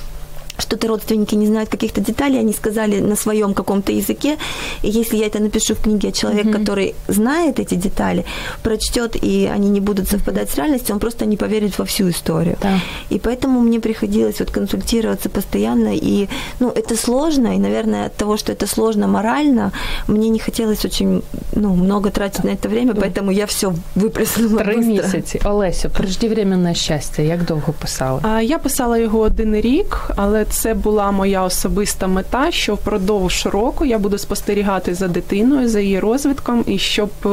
[0.59, 4.37] что-то родственники не знают каких-то деталей, они сказали на своем каком-то языке.
[4.83, 6.59] И если я это напишу в книге, а человек, mm-hmm.
[6.59, 8.25] который знает эти детали,
[8.63, 12.57] прочтет, и они не будут совпадать с реальностью, он просто не поверит во всю историю.
[12.61, 12.79] Да.
[13.09, 15.91] И поэтому мне приходилось вот консультироваться постоянно.
[15.93, 16.27] И
[16.59, 19.71] ну, это сложно, и, наверное, от того, что это сложно морально,
[20.07, 21.21] мне не хотелось очень
[21.55, 25.39] ну, много тратить на это время, поэтому я все выплеснула Три місяці.
[25.43, 28.19] Олеся, преждевременне щастя, як довго писала?
[28.23, 33.84] А, я писала його один рік, але це була моя особиста мета, що впродовж року
[33.84, 37.28] я буду спостерігати за дитиною, за її розвитком, і щоб е,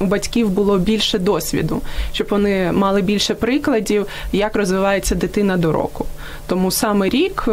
[0.00, 6.06] у батьків було більше досвіду, щоб вони мали більше прикладів, як розвивається дитина до року.
[6.46, 7.48] Тому саме рік.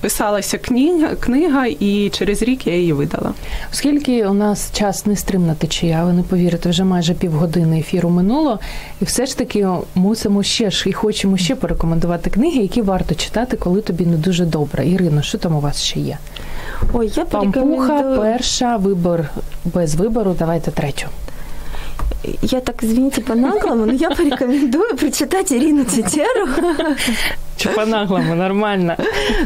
[0.00, 3.34] Писалася книга, книга, і через рік я її видала.
[3.72, 8.60] Оскільки у нас час нестримна течія, ви не повірите, вже майже півгодини ефіру минуло,
[9.00, 13.56] і все ж таки мусимо ще ж і хочемо ще порекомендувати книги, які варто читати,
[13.56, 14.88] коли тобі не дуже добре.
[14.88, 16.18] Ірино, що там у вас ще є?
[16.92, 19.24] Ой, я Пампуха, перша, вибор
[19.64, 20.36] без вибору.
[20.38, 21.06] Давайте третю.
[22.42, 26.48] Я так, извините, по-наглому, но я порекомендую прочитать Ирину Тетеру.
[27.56, 28.96] Че по-наглому, нормально.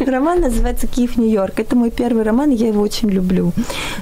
[0.06, 1.60] Роман называется «Киев, Нью-Йорк».
[1.60, 3.52] Это мой первый роман, я его очень люблю.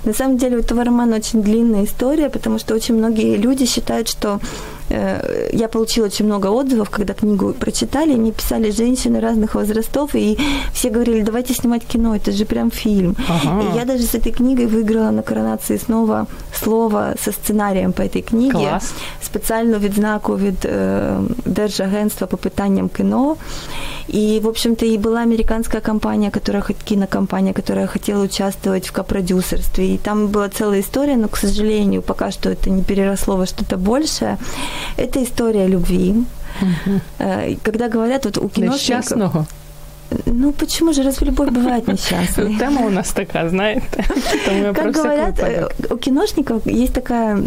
[0.05, 4.09] На самом деле у этого романа очень длинная история, потому что очень многие люди считают,
[4.09, 4.41] что
[4.89, 10.39] я получила очень много отзывов, когда книгу прочитали, мне писали женщины разных возрастов, и
[10.73, 13.17] все говорили, давайте снимать кино, это же прям фильм.
[13.29, 13.63] Ага.
[13.63, 18.23] И я даже с этой книгой выиграла на коронации снова слово со сценарием по этой
[18.23, 18.59] книге.
[18.59, 18.93] Класс.
[19.23, 23.37] Специальну відзнаку від э, Держагентства по питанням кино.
[24.09, 29.95] И, в общем-то, и была американская компания, которая, кинокомпания, которая хотела участвовать в копродюсерстве.
[29.95, 33.77] И там была целая история, но, к сожалению, пока что это не переросло во что-то
[33.77, 34.39] большее.
[34.97, 36.25] Это история любви.
[36.61, 37.01] Угу.
[37.63, 38.81] Когда говорят вот у киношников...
[38.81, 39.47] Несчастного?
[40.27, 42.57] Ну почему же разве любовь бывает несчастной?
[42.57, 44.05] Тема у нас такая, знаете.
[44.75, 47.43] Как говорят, э, у киношников есть такая,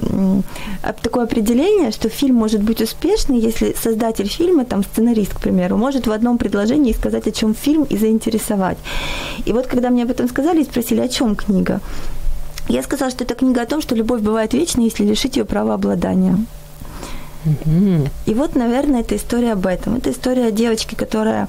[1.02, 6.08] такое определение, что фильм может быть успешный, если создатель фильма, там сценарист, к примеру, может
[6.08, 8.78] в одном предложении сказать, о чем фильм и заинтересовать.
[9.46, 11.80] И вот когда мне об этом сказали и спросили, о чем книга,
[12.68, 15.74] я сказала, что это книга о том, что любовь бывает вечной, если лишить ее права
[15.74, 16.38] обладания.
[18.27, 19.97] И вот, наверное, это история об этом.
[19.97, 21.49] Это история о девочке, которая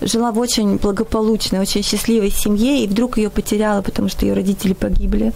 [0.00, 4.72] жила в очень благополучной, очень счастливой семье, и вдруг ее потеряла, потому что ее родители
[4.72, 5.32] погибли.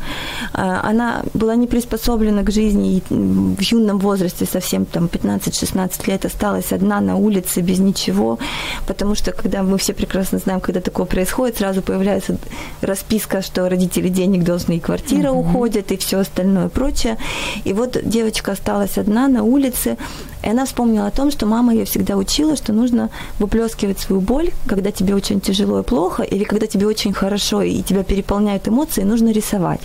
[0.52, 6.24] А, она была не приспособлена к жизни, и в юном возрасте, совсем там 15-16 лет,
[6.24, 8.38] осталась одна на улице без ничего,
[8.86, 12.38] потому что, когда мы все прекрасно знаем, когда такое происходит, сразу появляется
[12.80, 15.40] расписка, что родители денег должны, и квартира угу.
[15.40, 17.16] уходит, и все остальное прочее.
[17.64, 19.96] И вот девочка осталась одна на улице,
[20.42, 24.50] И она вспомнила о том, что мама ее всегда учила, что нужно выплескивать свою боль,
[24.66, 29.02] когда тебе очень тяжело и плохо, или когда тебе очень хорошо и тебя переполняют эмоции,
[29.04, 29.80] нужно рисовать.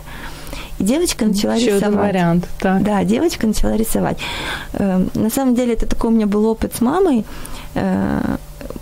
[0.79, 1.83] И девочка начала Еще рисовать.
[1.83, 2.83] один вариант, так.
[2.83, 4.17] Да, девочка начала рисовать.
[4.73, 7.25] Э, На самом деле это такой у меня был опыт с мамой.
[7.75, 8.37] Э,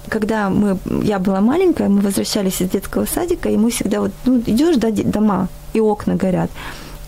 [0.10, 4.40] Когда мы, я была маленькая, мы возвращались из детского садика, и мы всегда вот, ну,
[4.46, 6.50] идешь, да, дома, и окна горят.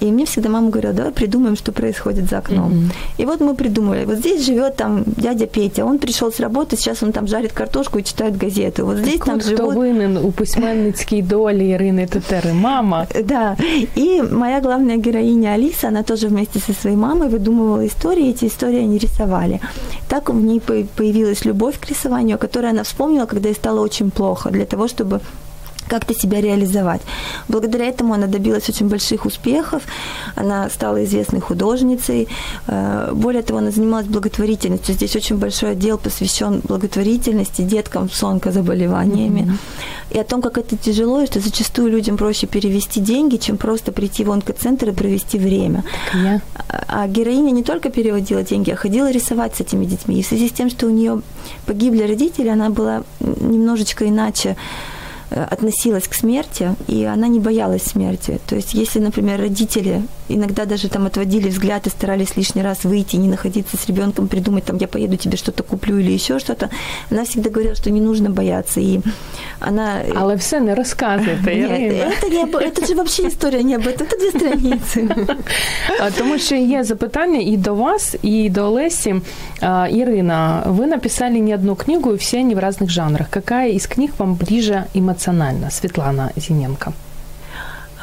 [0.02, 2.70] И мне всегда мама говорила, давай придумаем, что происходит за окном.
[2.70, 2.90] Мгм.
[3.18, 7.02] И вот мы придумали, вот здесь живет там дядя Петя, он пришел с работы, сейчас
[7.02, 8.86] он там жарит картошку и читает газету.
[8.86, 9.74] Вот здесь Так там от хто живут...
[9.74, 12.52] винен у письменницькій долі Ірини Тетери?
[12.52, 13.06] Мама.
[13.24, 13.56] Да,
[13.96, 18.84] и моя главная героиня Алиса, она тоже вместе со своей мамой выдумывала истории, эти истории
[18.84, 19.60] они рисовали.
[20.08, 24.10] Так в ней по- появилась любовь к рисованию, которую она вспомнила, когда ей стало очень
[24.10, 25.20] плохо, для того, чтобы
[25.87, 27.01] как-то себя реализовать.
[27.47, 29.83] Благодаря этому она добилась очень больших успехов,
[30.35, 32.27] она стала известной художницей.
[32.67, 34.95] Э, Более того, она занималась благотворительностью.
[34.95, 39.57] Здесь очень большой отдел посвящен благотворительности деткам с онкозаболеваниями.
[40.11, 43.91] И о том, как это тяжело, и что зачастую людям проще перевести деньги, чем просто
[43.91, 45.83] прийти в онкоцентр и провести время.
[46.13, 46.41] Я.
[46.87, 50.19] А героиня не только переводила деньги, а ходила рисовать с этими детьми.
[50.19, 51.21] И в связи с тем, что у нее
[51.65, 54.55] погибли родители, она была немножечко иначе
[55.32, 58.40] относилась к смерти, и она не боялась смерти.
[58.46, 63.16] То есть, если, например, родители иногда даже там отводили взгляд и старались лишний раз выйти,
[63.16, 66.70] не находиться с ребенком, придумать, там, я поеду тебе что-то куплю или еще что-то,
[67.10, 68.80] она всегда говорила, что не нужно бояться.
[68.80, 69.00] И
[69.60, 70.02] она...
[70.16, 72.04] Але все не розказуйте, Нет, Ірина.
[72.04, 72.56] это, не об...
[72.56, 75.08] это же вообще история не об этом, это две страницы.
[76.00, 79.14] А, Тому що є запитання і до вас, і до Олесі.
[79.60, 83.28] А, Ирина, вы написали не одну книгу, и все они в разных жанрах.
[83.30, 85.18] Какая из книг вам ближе эмоционально?
[85.71, 86.93] Светлана Зиненко.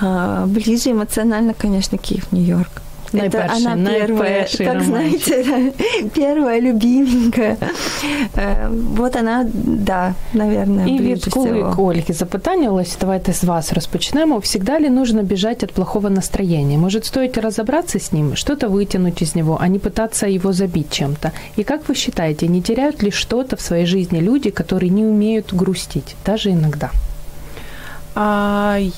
[0.00, 2.82] А, Ближе эмоционально, конечно, Киев, Нью-Йорк.
[3.12, 5.72] Это она первая, как знаете,
[6.14, 7.56] первая любименькая.
[8.34, 11.74] Э, Вот она, да, наверное, І ближе від всего.
[11.78, 14.38] Ольги запитання, Олесь, давайте з вас розпочнемо.
[14.38, 16.78] Всегда ли нужно бежать от плохого настроения?
[16.78, 21.32] Может, стоит разобраться с ним, что-то вытянуть из него, а не пытаться его забить чем-то?
[21.58, 25.54] И как вы считаете, не теряют ли что-то в своей жизни люди, которые не умеют
[25.54, 26.90] грустить, даже иногда?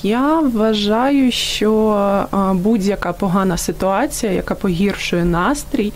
[0.03, 5.93] Я вважаю, що будь-яка погана ситуація, яка погіршує настрій,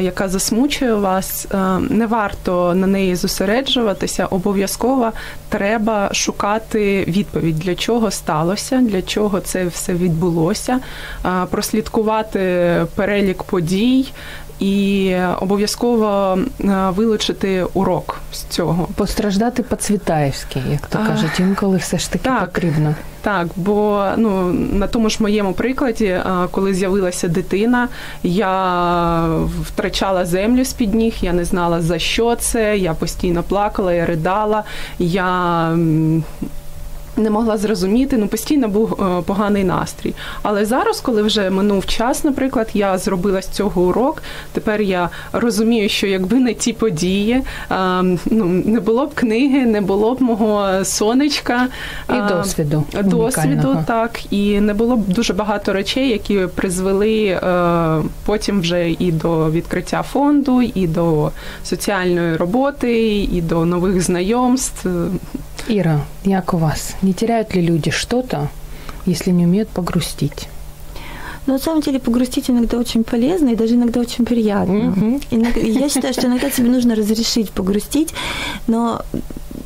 [0.00, 1.48] яка засмучує вас,
[1.90, 4.26] не варто на неї зосереджуватися.
[4.26, 5.12] Обов'язково
[5.48, 10.80] треба шукати відповідь, для чого сталося, для чого це все відбулося,
[11.50, 14.06] прослідкувати перелік подій.
[14.60, 16.38] І обов'язково
[16.88, 18.88] вилучити урок з цього.
[18.94, 22.52] Постраждати по-цвітаївськи, як то кажуть, інколи все ж таки так.
[22.52, 22.94] потрібно.
[23.20, 27.88] Так, бо ну на тому ж моєму прикладі, коли з'явилася дитина,
[28.22, 29.24] я
[29.62, 32.78] втрачала землю з під ніг, я не знала за що це.
[32.78, 34.64] Я постійно плакала, я ридала,
[34.98, 35.78] я.
[37.18, 40.14] Не могла зрозуміти, ну постійно був е, поганий настрій.
[40.42, 44.22] Але зараз, коли вже минув час, наприклад, я зробила з цього урок.
[44.52, 47.44] Тепер я розумію, що якби не ті події, е,
[48.26, 51.68] ну не було б книги, не було б мого сонечка
[52.08, 57.40] І е, досвіду досвіду, так і не було б дуже багато речей, які призвели
[58.26, 61.30] потім вже і до відкриття фонду, і до
[61.64, 64.88] соціальної роботи, і до нових знайомств.
[65.68, 66.94] Ира, як у вас?
[67.02, 68.48] Не теряют ли люди что-то,
[69.06, 70.48] если не умеют погрустить?
[71.46, 74.74] Но на самом деле погрустить иногда очень полезно и даже иногда очень приятно.
[74.74, 75.20] Мгм.
[75.30, 78.14] Иногда- я считаю, что иногда тебе нужно разрешить погрустить,
[78.66, 79.00] но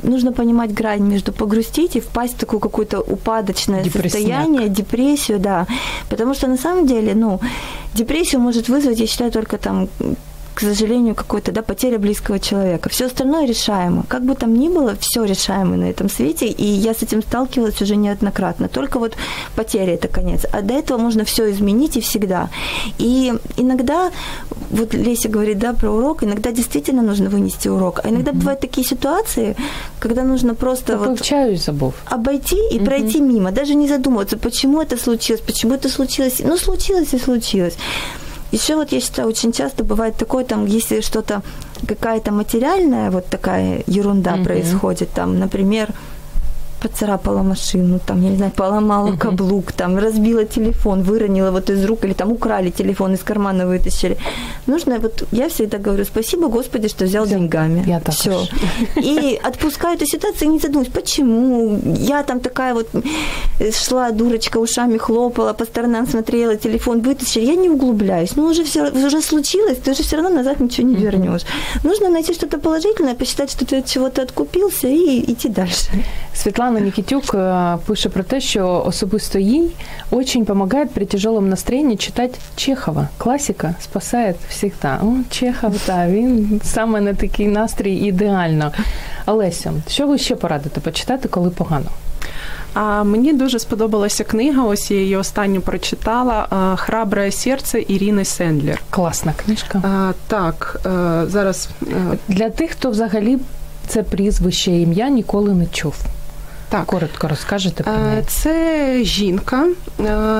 [0.02, 4.12] нужно понимать грань между погрустить и впасть в такое какое-то упадочное Депрессняк.
[4.12, 5.66] состояние, депрессию, да.
[6.08, 7.40] Потому что на самом деле, ну,
[7.94, 9.88] депрессию может вызвать, я считаю, только там
[10.54, 12.88] к сожалению, какой-то, да, потеря близкого человека.
[12.88, 14.04] Все остальное решаемо.
[14.08, 17.80] Как бы там ни было, все решаемо на этом свете, и я с этим сталкивалась
[17.80, 18.68] уже неоднократно.
[18.68, 19.16] Только вот
[19.56, 20.44] потеря– это конец.
[20.52, 22.50] А до этого можно все изменить и всегда.
[22.98, 24.10] И иногда,
[24.70, 28.00] вот Леся говорит, да, про урок, иногда действительно нужно вынести урок.
[28.04, 29.56] А иногда бывают такие ситуации,
[30.00, 31.94] когда нужно просто вот Повчаюсь, забув.
[32.06, 36.40] обойти и пройти мимо, даже не задумываться, почему это случилось, почему это случилось.
[36.44, 37.76] Ну, случилось и случилось.
[38.52, 41.42] Еще вот я считаю, очень часто бывает такое, там, если что-то,
[41.88, 44.44] какая-то материальная вот такая ерунда Мгм.
[44.44, 45.88] происходит, там, например,
[46.82, 49.18] поцарапала машину, там, я не знаю, поломала uh-huh.
[49.18, 54.16] каблук, там, разбила телефон, выронила вот из рук, или там украли телефон, из кармана вытащили.
[54.66, 57.34] Нужно, вот я всегда говорю, спасибо, Господи, что взял Все.
[57.34, 57.84] деньгами.
[57.86, 58.46] Я так Все.
[58.96, 61.80] И отпускаю эту ситуацию и не задумываюсь, почему.
[61.98, 62.88] Я там такая вот
[63.72, 67.44] шла, дурочка, ушами хлопала, по сторонам смотрела, телефон вытащили.
[67.44, 68.36] Я не углубляюсь.
[68.36, 71.42] Ну, уже все уже случилось, ты уже все равно назад ничего не вернешь.
[71.84, 75.90] Нужно найти что-то положительное, посчитать, что ты от чего-то откупился и идти дальше.
[76.72, 79.70] Світлана Нікітюк е, пише про те, що особисто їй
[80.10, 83.08] очень помогает при тяжелом настроении читати Чехова.
[83.18, 84.98] Класика спасає всегда.
[85.02, 88.72] О, Чехов, так, він саме на такий настрій ідеально.
[89.26, 91.86] Олеся, що ви ще порадите почитати, коли погано?
[92.74, 94.64] А мені дуже сподобалася книга.
[94.64, 96.46] Ось я її останню прочитала
[96.78, 98.82] Храбре серце Ірини Сендлер.
[98.90, 99.82] Класна книжка.
[99.84, 101.68] А, Так, е, зараз
[102.28, 103.38] для тих, хто взагалі
[103.86, 105.94] це прізвище ім'я ніколи не чув.
[106.72, 106.86] Так.
[106.86, 108.22] Коротко розкажете про неї.
[108.26, 109.66] Це жінка,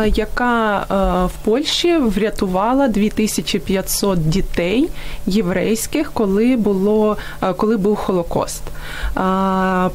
[0.06, 0.78] яка
[1.26, 4.88] в Польщі врятувала 2500 дітей
[5.26, 7.16] єврейських, коли було
[7.56, 8.62] коли був Холокост.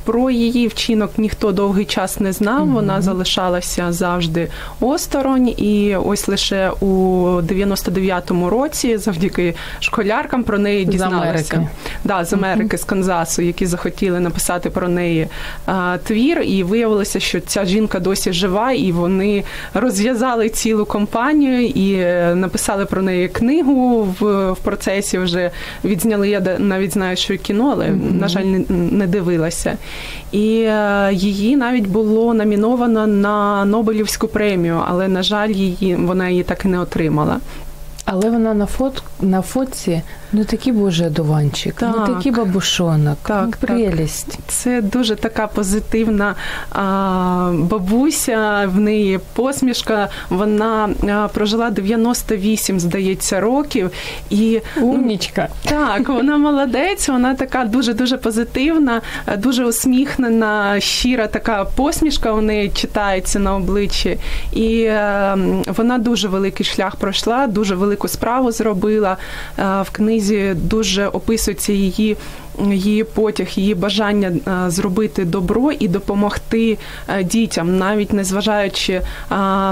[0.03, 2.67] Про її вчинок ніхто довгий час не знав.
[2.67, 4.47] Вона залишалася завжди
[4.79, 6.87] осторонь, і ось лише у
[7.41, 11.43] 99-му році, завдяки школяркам, про неї дізналися.
[11.43, 11.69] З Америки.
[12.03, 15.27] Да, з Америки, з Канзасу, які захотіли написати про неї
[16.03, 21.93] твір твір, і виявилося, що ця жінка досі жива, і вони розв'язали цілу компанію і
[21.93, 25.17] е, написали про неї книгу в, в процесі.
[25.17, 25.51] Вже
[25.83, 26.29] відзняли.
[26.29, 28.19] Я навіть знаю, що кіно, але mm-hmm.
[28.19, 29.77] на жаль, не, не дивилася.
[30.31, 36.43] І е, її навіть було номіновано на Нобелівську премію, але на жаль, її вона її
[36.43, 37.39] так і не отримала.
[38.05, 40.01] Але вона на фот на фотці
[40.31, 44.31] ну такий боже одуванчик, так, ну такий бабушонок, так, ну, прелість.
[44.31, 44.39] Так.
[44.47, 46.35] Це дуже така позитивна
[46.71, 48.69] а, бабуся.
[48.73, 50.09] В неї посмішка.
[50.29, 53.91] Вона а, прожила 98, здається, років.
[54.29, 55.47] І умнічка.
[55.63, 57.09] Так, вона молодець.
[57.09, 59.01] Вона така дуже дуже позитивна,
[59.37, 64.17] дуже усміхнена, щира така посмішка у неї читається на обличчі,
[64.53, 65.37] і а,
[65.67, 69.06] вона дуже великий шлях пройшла, дуже велику справу зробила
[69.57, 70.53] в книзі.
[70.55, 72.17] Дуже описується її.
[72.71, 74.31] Її потяг, її бажання
[74.67, 76.77] зробити добро і допомогти
[77.23, 79.01] дітям, навіть незважаючи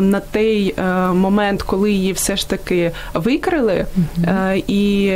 [0.02, 0.76] на той
[1.14, 4.64] момент, коли її все ж таки викрили mm-hmm.
[4.68, 5.14] і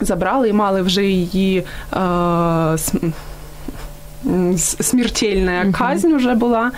[0.00, 1.64] забрали, і мали вже її
[4.56, 6.70] смертельна казнь вже була,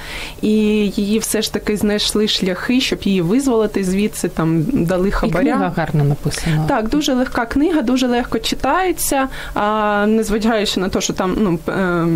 [0.42, 0.51] і
[0.96, 5.40] її все ж таки знайшли шляхи, щоб її визволити звідси, там дали хабаря.
[5.40, 6.64] І книга гарно написана.
[6.68, 12.07] Так, дуже легка книга, дуже легко читається, а, незважаючи на те, що там ну, е,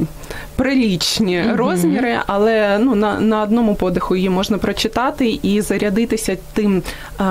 [0.57, 1.57] прилічні uh-huh.
[1.57, 6.83] розміри, але ну, на, на одному подиху її можна прочитати і зарядитися тим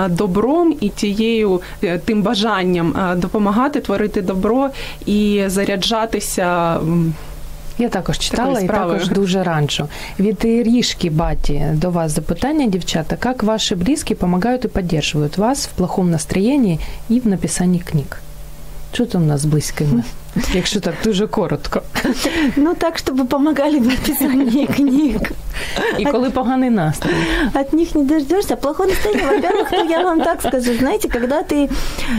[0.10, 4.70] добром і тією е, тим бажанням допомагати творити добро
[5.06, 6.80] і заряджатися.
[7.81, 9.89] Я також читала і також дуже раджу.
[10.19, 13.17] Від Иришки Бати до вас запитання, дівчата.
[13.17, 16.79] Как ваши близкие помогают и поддерживают вас в плохом настроении
[17.11, 18.21] и в написании книг?
[18.94, 20.04] Що там у нас з близькими?
[20.54, 21.82] Якщо так дуже коротко.
[22.56, 25.16] Ну так, щоб допомагали в написанні книг.
[25.98, 27.16] І коли поганий настрой.
[27.54, 28.56] От них не дождешься.
[28.56, 31.70] Плохое настроение, во-первых, то я вам так скажу, знаете, когда ты,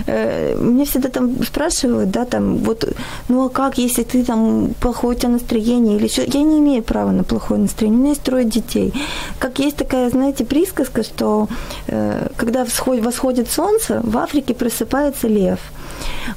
[0.06, 2.88] э, мне всегда там спрашивают, да, там, вот,
[3.28, 6.82] ну а как, если ты там плохое у тебя настроение или что, я не имею
[6.82, 8.92] права на плохое настроение, у меня есть трое детей.
[9.38, 11.48] Как есть такая, знаете, присказка, что
[11.88, 15.58] э, когда восходит солнце, в Африке просыпается лев.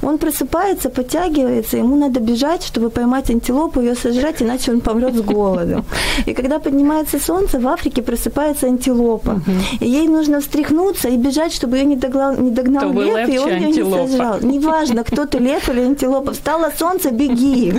[0.02, 5.20] Он просыпается, подтягивается, ему надо бежать, чтобы поймать антилопу, ее сожрать, иначе он помрет с
[5.20, 5.84] голоду.
[6.26, 9.40] И когда поднимается солнце, в Африке просыпается антилопа.
[9.80, 13.50] И ей нужно встряхнуться и бежать, чтобы ее не догнал, не догнал лев, и он
[13.50, 14.38] ее не сожрал.
[14.40, 16.32] Неважно, кто ты, лев или антилопа.
[16.32, 17.74] Встало солнце, беги.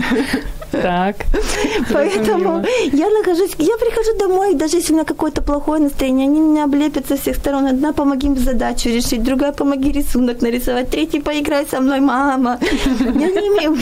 [0.71, 1.15] Так.
[1.93, 2.63] Поэтому
[2.93, 7.07] я нахожусь, я прихожу домой, даже если у меня какое-то плохое настроение, они меня облепят
[7.07, 7.67] со всех сторон.
[7.67, 12.59] Одна помоги им задачу решить, другая помоги рисунок нарисовать, третий поиграй со мной, мама.
[12.97, 13.77] Я не имею,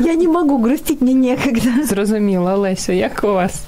[0.00, 1.84] я не могу грустить, мне некогда.
[1.84, 3.62] Зрозуміло, Олесю, як у вас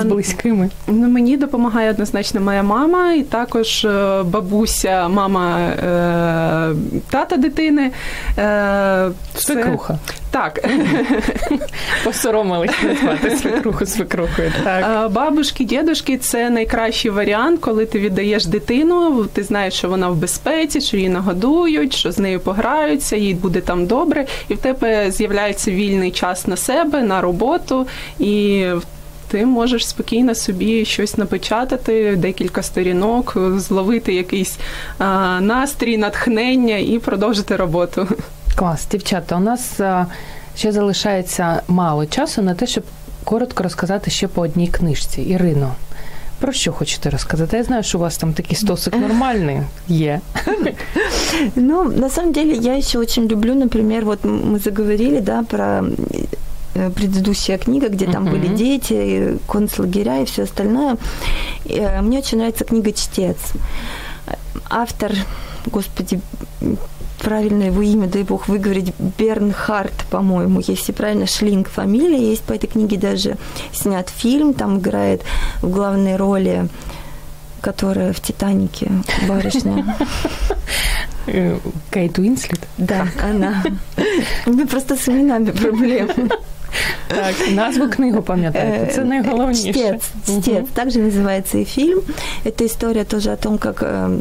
[0.00, 0.70] з близькими?
[0.86, 3.86] Ну, мені допомагає однозначно моя мама, і також
[4.24, 6.74] бабуся, мама е,
[7.10, 7.90] тата дитини.
[8.38, 9.98] Е, Свекруха.
[10.30, 10.68] Так.
[12.04, 14.52] Посоромились назвати свекруху свекрухою.
[14.64, 15.10] Так.
[15.12, 20.80] Бабушки, дідушки це найкращий варіант, коли ти віддаєш дитину, ти знаєш, що вона в безпеці,
[20.80, 25.10] що її нагодують, що з нею пограються, їй буде там добре, і в тебе тебе
[25.10, 27.86] з'являється вільний час на себе, на роботу
[28.18, 28.64] і.
[29.30, 34.58] Ти можеш спокійно собі щось напечатати, декілька сторінок, зловити якийсь
[34.98, 38.08] а, настрій, натхнення і продовжити роботу.
[38.57, 40.05] Клас, дівчата, у нас а,
[40.57, 42.83] ще залишається мало часу на те, щоб
[43.23, 45.21] коротко розказати ще по одній книжці.
[45.21, 45.71] Ірино,
[46.39, 47.57] про що хочете розказати?
[47.57, 50.21] Я знаю, що у вас там такий стосик нормальний є.
[51.55, 55.83] Ну, на самом деле, я еще очень люблю, например, вот мы заговорили, да, про
[56.75, 58.33] э, предыдущая книга, где там Мгм.
[58.33, 60.95] были дети, концлагеря и все остальное.
[61.65, 63.37] И, э, Мне очень нравится книга «Чтец».
[64.69, 65.11] Автор,
[65.71, 66.19] господи,
[67.19, 72.31] правильно его имя, дай бог выговорить, Бернхард, по-моему, если правильно, Шлинг фамилия.
[72.31, 73.37] Есть по этой книге даже
[73.71, 75.21] снят фильм, там играет
[75.61, 76.69] в главной роли
[77.61, 78.91] которая в «Титанике»
[79.27, 79.95] барышня.
[81.27, 81.55] Е,
[81.89, 82.59] Кейт Уінсліт.
[82.77, 83.63] Да, она.
[84.47, 86.29] У меня просто с именами проблемы.
[87.07, 88.93] Так, назву книгу пам'ятаєте.
[88.93, 89.73] Це найголовніше.
[89.73, 90.47] Чтец, чтец.
[90.47, 90.65] Мгм.
[90.73, 92.01] Также называется и фильм.
[92.45, 94.19] Это история тоже о том, как э,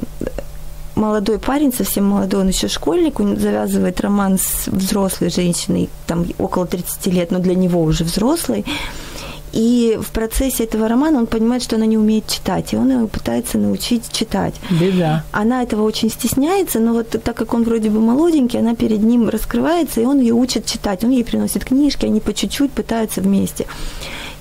[0.97, 6.65] молодой парень, совсем молодой, он еще школьник, он завязывает роман с взрослой женщиной, там около
[6.65, 8.65] 30 лет, но для него уже взрослой.
[9.53, 13.07] И в процессе этого романа он понимает, что она не умеет читать, и он ее
[13.07, 14.55] пытается научить читать.
[14.69, 15.23] Біда.
[15.31, 19.29] Она этого очень стесняется, но вот так как он вроде бы молоденький, она перед ним
[19.29, 21.03] раскрывается, и он ее учит читать.
[21.03, 23.65] Он ей приносит книжки, они по чуть-чуть пытаются вместе.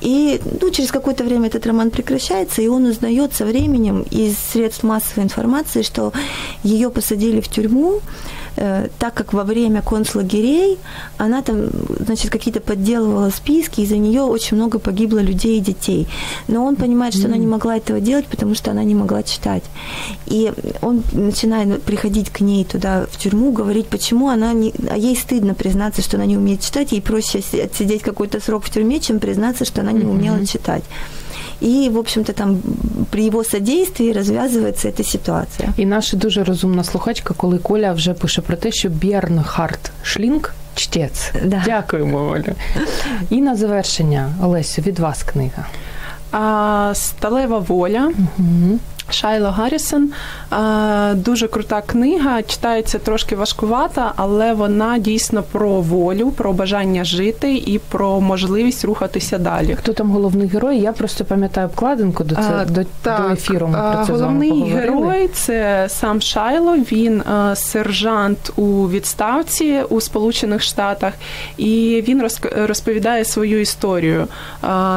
[0.01, 4.83] И ну, через какое-то время этот роман прекращается, и он узнает со временем из средств
[4.83, 6.13] массовой информации, что
[6.63, 8.01] ее посадили в тюрьму,
[8.57, 10.79] э, так как во время концлагерей
[11.19, 11.69] она там,
[12.01, 16.07] значит, какие-то подделывала списки, и за нее очень много погибло людей и детей.
[16.49, 19.63] Но он понимает, что она не могла этого делать, потому что она не могла читать.
[20.27, 20.53] И
[20.83, 24.73] он начинает приходить к ней туда, в тюрьму, говорить, почему она не...
[24.91, 28.65] А ей стыдно признаться, что она не умеет читать, ей проще си- отсидеть какой-то срок
[28.65, 30.85] в тюрьме, чем признаться, что она не умела читать.
[31.63, 32.59] И, в общем-то, там
[33.11, 35.69] при його содействии розв'язується ця ситуація.
[35.77, 41.33] І наша дуже розумна слухачка, коли Коля вже пише про те, що Бернхард Шлінг чтець.
[41.45, 41.63] Да.
[41.65, 42.55] Дякуємо, Оля.
[43.31, 45.67] І на завершення, Олесю, від вас книга.
[46.33, 48.13] А, Сталева воля.
[48.39, 48.79] Угу.
[49.11, 50.11] Шайло Гаррісон.
[51.15, 57.79] Дуже крута книга, читається трошки важкувата, але вона дійсно про волю, про бажання жити і
[57.79, 59.77] про можливість рухатися далі.
[59.79, 60.79] Хто там головний герой?
[60.79, 63.67] Я просто пам'ятаю обкладинку до, це, до, до ефіру.
[63.69, 66.77] Ми про це головний герой це сам Шайло.
[66.77, 67.23] Він
[67.55, 71.13] сержант у відставці у Сполучених Штатах,
[71.57, 72.23] і він
[72.57, 74.27] розповідає свою історію.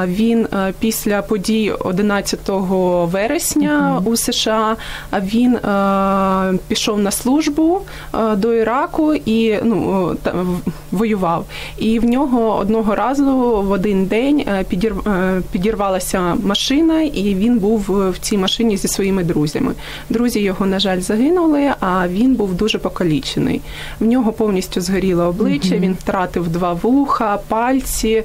[0.05, 0.47] Він
[0.80, 4.76] після подій 11 вересня у США
[5.24, 7.82] він е, пішов на службу
[8.16, 11.45] е, до Іраку і ну та- в- воював.
[11.78, 13.26] І в нього одного разу
[13.62, 18.78] в один день е, підір- е, підірвалася машина, і він був е, в цій машині
[18.78, 19.74] зі своїми друзями.
[20.10, 23.62] Друзі його, на жаль, загинули, а він був дуже покалічений.
[24.00, 28.24] В нього повністю згоріло обличчя, він втратив два вуха, пальці,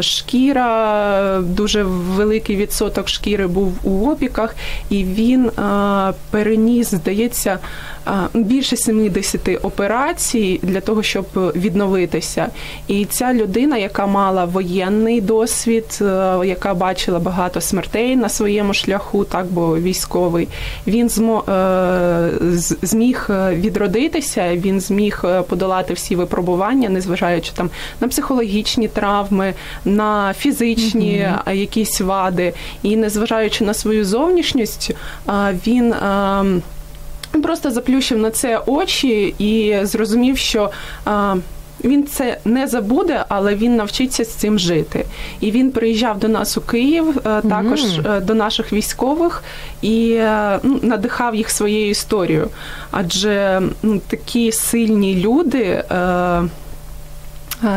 [0.00, 1.82] шкіра, дуже
[2.16, 4.54] великий відсоток шкіри був у опіках,
[4.92, 7.58] і він а, переніс, здається,
[8.34, 12.48] більше 70 операцій для того, щоб відновитися.
[12.88, 16.04] І ця людина, яка мала воєнний досвід, е,
[16.44, 20.48] яка бачила багато смертей на своєму шляху, так бо військовий,
[20.86, 21.10] він
[21.48, 22.30] е,
[22.82, 31.28] зміг е, відродитися, він зміг подолати всі випробування, незважаючи там на психологічні травми, на фізичні
[31.46, 34.90] е, якісь вади, і незважаючи на свою зовнішність,
[35.66, 35.94] він.
[37.34, 40.70] Він просто заплющив на це очі і зрозумів, що
[41.04, 41.36] а,
[41.84, 45.04] він це не забуде, але він навчиться з цим жити.
[45.40, 49.42] І він приїжджав до нас у Київ, е, також е, до наших військових,
[49.82, 52.48] і е, ну, надихав їх своєю історією.
[52.90, 55.62] Адже ну, такі сильні люди.
[55.90, 56.42] Е,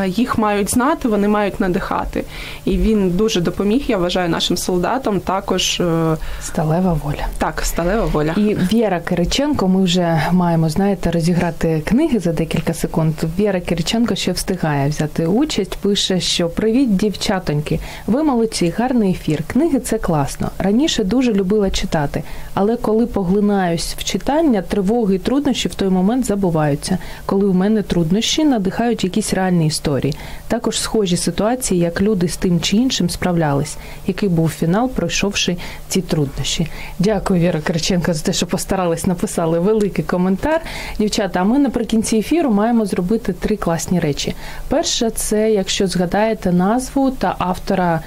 [0.08, 2.24] їх мають знати, вони мають надихати.
[2.66, 7.28] І він дуже допоміг, я вважаю, нашим солдатам також е, Сталева воля.
[7.38, 8.34] так, сталева воля.
[8.38, 13.14] І Віра Кириченко, ми вже маємо, знаєте, розіграти книги за декілька секунд.
[13.40, 15.76] Віра Кириченко ще встигає взяти участь.
[15.76, 17.80] Пише, що привіт, дівчатоньки.
[18.08, 19.44] Ви молодці, гарний ефір.
[19.48, 20.52] Книги це класно.
[20.60, 22.24] Раніше дуже любила читати,
[22.54, 26.98] але коли поглинаюсь в читання, тривоги і труднощі в той момент забуваються.
[27.26, 30.14] Коли в мене труднощі, надихають якісь реальні історії.
[30.48, 35.58] Також схожі ситуації, як люди з тим чи іншим справлялись, який був фінал, пройшовши
[35.88, 36.68] ці труднощі.
[37.00, 40.62] Дякую, Віра Кириченко, за те, що постарались написали великий коментар.
[41.00, 44.36] Дівчата, а ми наприкінці ефіру маємо зробити три класні речі.
[44.68, 48.02] Перше, це якщо згадаєте назву та автора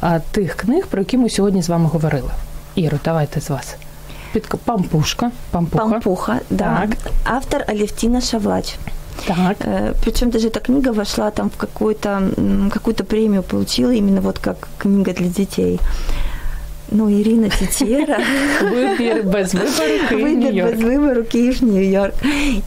[0.00, 2.30] а, тих книг, про які ми сьогодні з вами говорили.
[2.74, 3.76] Іро, давайте з вас.
[4.32, 5.30] Під Пампушка.
[5.50, 5.84] Пампуха.
[5.84, 6.64] Пампуха, да.
[6.80, 7.12] Так.
[7.24, 8.76] Автор Алевтина Шавлач.
[9.26, 9.58] Так.
[10.02, 12.30] Причем даже эта книга вошла там в какую-то
[12.72, 15.80] какую-то премию получила именно вот как книга для детей.
[16.90, 18.18] Ну, Ирина Тетера.
[18.62, 22.14] Вибір без вибору Київ, Выбор без выбора Киев, Нью-Йорк.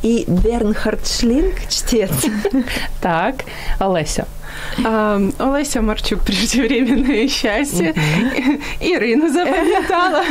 [0.03, 2.11] И Бернхард Шлинг, чтец.
[2.99, 3.35] Так,
[3.79, 4.25] Олеся.
[5.39, 7.93] Олеся Марчук, преждевременное счастье.
[8.81, 10.23] Ірину запам'ятала.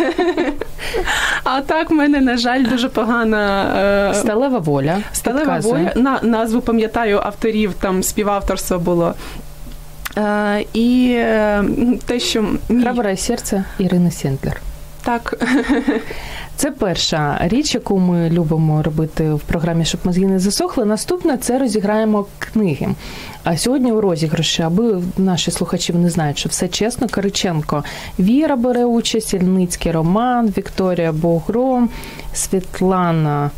[1.45, 3.65] А так в мене, на жаль, дуже погана
[4.11, 4.99] е, Сталева воля.
[5.13, 5.93] сталева воля.
[5.97, 9.15] На, назву пам'ятаю авторів, там співавторство було.
[10.19, 11.65] Е, І е,
[12.07, 14.61] те, що мій- Храбре серце Ірини Сендлер.
[15.05, 15.35] так,
[16.57, 20.85] Це перша річ, яку ми любимо робити в програмі, щоб мозги не засохли.
[20.85, 22.89] Наступне це розіграємо книги.
[23.45, 27.09] А сьогодні у розіграші, аби наші слухачі не знають, що все чесно.
[27.09, 27.85] Кириченко
[28.19, 31.89] Віра бере участь, Ільницький Роман, Вікторія Богро,
[32.35, 33.51] Світлана.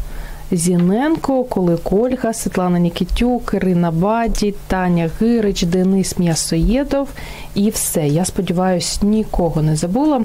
[0.51, 7.09] Зіненко, Кулик Ольга, Світлана Нікітюк, Ірина Баді, Таня Гирич, Денис М'ясоєдов
[7.55, 8.09] і все.
[8.09, 10.25] Я сподіваюся, нікого не забула.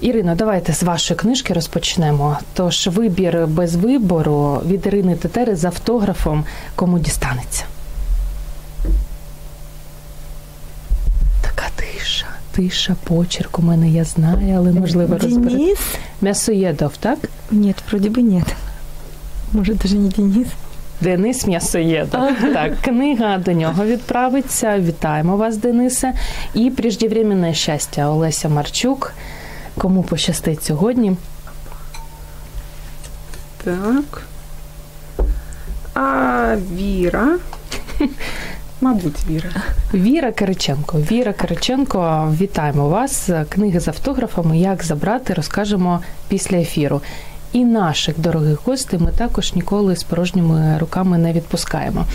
[0.00, 2.38] Ірино, давайте з вашої книжки розпочнемо.
[2.54, 6.44] Тож вибір без вибору від Ірини Тетери з автографом
[6.74, 7.64] кому дістанеться.
[11.42, 15.56] Така тиша, тиша, почерк у мене я знаю, але можливо розберете.
[15.56, 15.78] Денис?
[16.20, 17.18] М'ясоєдов, так?
[17.50, 18.56] Нет, вроде бы нет.
[19.52, 20.48] Может, даже не Денис.
[21.00, 22.20] Денис М'ясоєдов.
[22.54, 24.78] Так, книга до нього відправиться.
[24.78, 26.12] Вітаємо вас, Денисе.
[26.54, 29.14] І преждевременне щастя Олеся Марчук.
[29.78, 31.16] Кому пощастить сьогодні?
[33.64, 34.22] так.
[35.94, 37.38] А Віра.
[38.80, 39.50] Мабуть, Віра.
[39.94, 40.98] Віра Кириченко.
[40.98, 43.30] Віра Кириченко, вітаємо вас.
[43.48, 44.58] Книги з автографами.
[44.58, 47.00] Як забрати, розкажемо після ефіру.
[47.52, 52.06] І наших дорогих гостей ми також ніколи з порожніми руками не відпускаємо.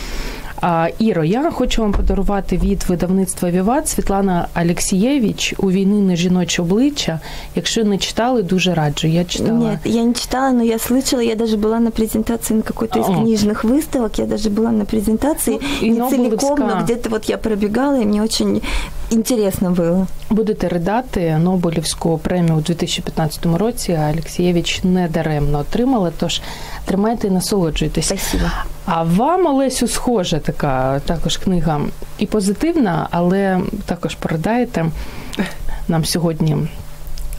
[0.62, 6.62] А, Іро, я хочу вам подарувати від видавництва Віват Світлана Алексієвич у війни на жіноче
[6.62, 7.20] обличчя.
[7.54, 9.08] Якщо не читали, дуже раджу.
[9.08, 9.58] Я читала.
[9.70, 13.08] Нет, я не читала, но я слышала, я даже была на презентации на какой-то из
[13.08, 13.12] О.
[13.14, 16.18] книжных выставок, я даже была на презентации, Ну, и не целиком,
[16.58, 16.74] Нобелевская.
[16.74, 18.62] но где-то вот я пробегала, и мне очень
[19.13, 20.07] интересно было.
[20.29, 23.91] Будете ридати Нобелівську премію у 2015 році.
[23.91, 26.11] а Алексієвич не даремно отримала.
[26.19, 26.41] Тож
[26.85, 28.05] тримайте і насолоджуйтесь.
[28.05, 28.43] Спасибо.
[28.85, 31.81] А вам, Олесю, схожа така також книга
[32.17, 34.85] і позитивна, але також передаєте
[35.87, 36.57] нам сьогодні.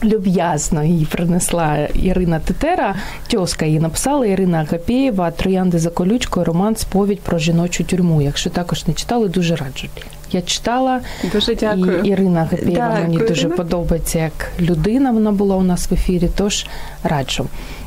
[0.04, 2.94] Люб'язно її принесла Ірина Тетера.
[3.26, 6.44] Тьоска її написала Ірина Агапєєва Троянди за колючкою.
[6.44, 8.22] Роман Сповідь про жіночу тюрму.
[8.22, 9.88] Якщо також не читали, дуже раджу.
[10.32, 11.00] Я читала
[11.32, 12.00] Дуже дякую.
[12.02, 13.28] і Ірина Агапєєва мені Дякую.
[13.28, 15.10] дуже подобається як людина.
[15.10, 16.30] Вона була у нас в ефірі.
[16.36, 16.66] Тож
[17.02, 17.46] раджу.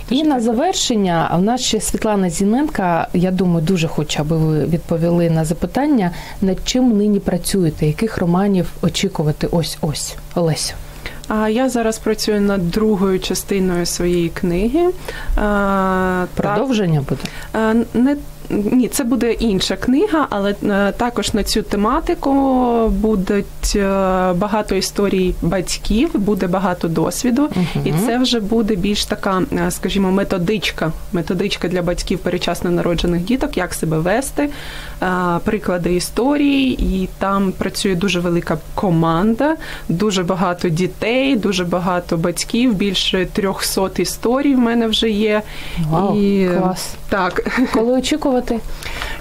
[0.09, 5.29] І на завершення, в нас ще Світлана Зіненка, я думаю, дуже хоче, аби ви відповіли
[5.29, 6.11] на запитання,
[6.41, 10.15] над чим нині працюєте, яких романів очікувати ось ось.
[10.35, 10.73] Олесю.
[11.27, 14.89] А я зараз працюю над другою частиною своєї книги.
[16.35, 17.21] Продовження буде.
[17.93, 18.15] Не
[18.49, 22.31] ні, це буде інша книга, але е, також на цю тематику
[22.89, 23.81] будуть е,
[24.33, 27.49] багато історій батьків, буде багато досвіду,
[27.85, 33.57] і це вже буде більш така, е, скажімо, методичка, методичка для батьків перечасно народжених діток,
[33.57, 34.49] як себе вести,
[35.43, 39.55] приклади історій, і там працює дуже велика команда,
[39.89, 45.41] дуже багато дітей, дуже багато батьків, більше 300 історій в мене вже є.
[45.89, 46.89] Вау, і, клас.
[47.09, 47.47] Так.
[47.73, 48.59] Коли очікувати?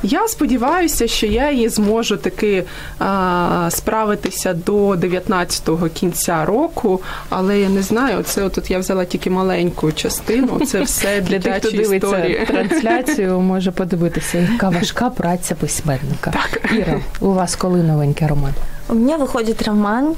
[0.03, 2.64] Я сподіваюся, що я її зможу таки
[2.99, 9.31] а, справитися до 19-го кінця року, але я не знаю, це от я взяла тільки
[9.31, 10.61] маленьку частину.
[10.66, 12.45] Це все Для тих, хто дивиться історії.
[12.47, 16.30] трансляцію, може подивитися, яка важка праця письменника.
[16.30, 16.72] Так.
[16.72, 18.54] Іра, у вас коли новенький роман?
[18.88, 20.14] У меня выходит роман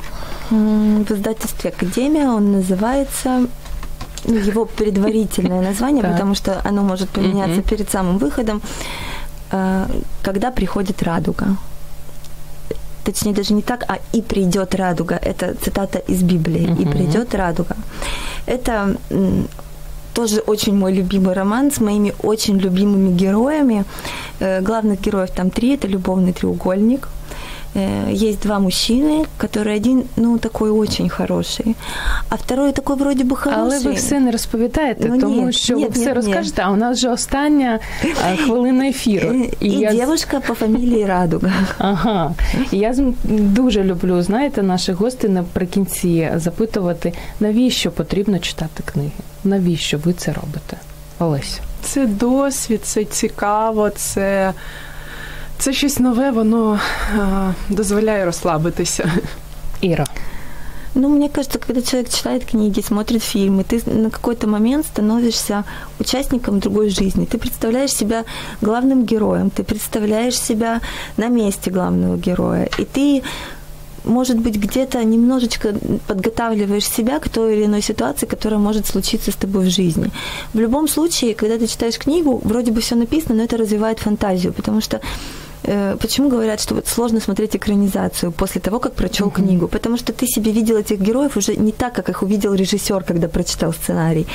[0.50, 2.28] в издательстве «Академия».
[2.28, 3.46] Он называется
[4.24, 8.60] ну, его предварительное название, потому что оно может поменяться перед самым выходом.
[10.22, 11.46] «Когда приходит радуга».
[13.04, 15.14] Точнее, даже не так, а «и придет радуга».
[15.14, 16.76] Это цитата из Библии.
[16.82, 17.76] «И придет радуга».
[18.46, 18.96] Это
[20.17, 23.83] тоже очень мой любимый роман с моими очень любимыми героями.
[24.39, 27.07] Э, главных героев там три, это любовный треугольник.
[27.75, 31.75] Э, есть два мужчины, который один, ну, такой очень хороший,
[32.29, 33.61] а второй такой вроде би хороший.
[33.61, 36.71] Але ви все не розповідаєте, ну, тому ні, що ні, ви все ні, розкажете, а
[36.71, 37.79] у нас вже остання
[38.45, 39.33] хвилина ефіру.
[39.33, 39.91] І, і я...
[39.91, 41.51] дівчинка по фамілії Радуга.
[41.77, 42.33] Ага.
[42.71, 49.11] І я дуже люблю, знаєте, наших гостей наприкінці запитувати, навіщо потрібно читати книги?
[49.43, 50.77] Навіщо ви це робите?
[51.19, 51.61] Олеся?
[51.81, 54.53] Це досвід, це цікаво, це
[55.57, 56.79] це щось нове, воно
[57.19, 59.11] а, дозволяє розслабитися.
[59.81, 60.05] Іра.
[60.95, 65.63] Ну, мне кажется, когда человек читает книги, смотрит фильмы, ты на какой-то момент становишься
[65.99, 67.25] участником другой жизни.
[67.25, 68.25] Ты представляешь себя
[68.61, 70.81] главным героем, ты представляешь себя
[71.17, 72.69] на месте главного героя.
[72.77, 73.23] И ты
[74.08, 75.74] может быть, где-то немножечко
[76.06, 80.10] подготавливаешь себя к той или иной ситуации, которая может случиться с тобой в жизни.
[80.54, 84.52] В любом случае, когда ты читаешь книгу, вроде бы все написано, но это развивает фантазию,
[84.52, 85.00] потому что
[85.99, 89.35] почему говорят, что вот сложно смотреть экранизацию после того, как прочел uh-huh.
[89.35, 89.67] книгу?
[89.67, 93.27] Потому что ты себе видел этих героев уже не так, как их увидел режиссер, когда
[93.27, 94.27] прочитал сценарий.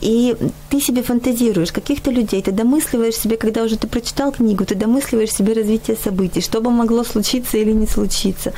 [0.00, 0.36] И
[0.70, 5.32] ты себе фантазируешь каких-то людей, ты домысливаешь себе, когда уже ты прочитал книгу, ты домысливаешь
[5.32, 8.52] себе развитие событий, что бы могло случиться или не случиться.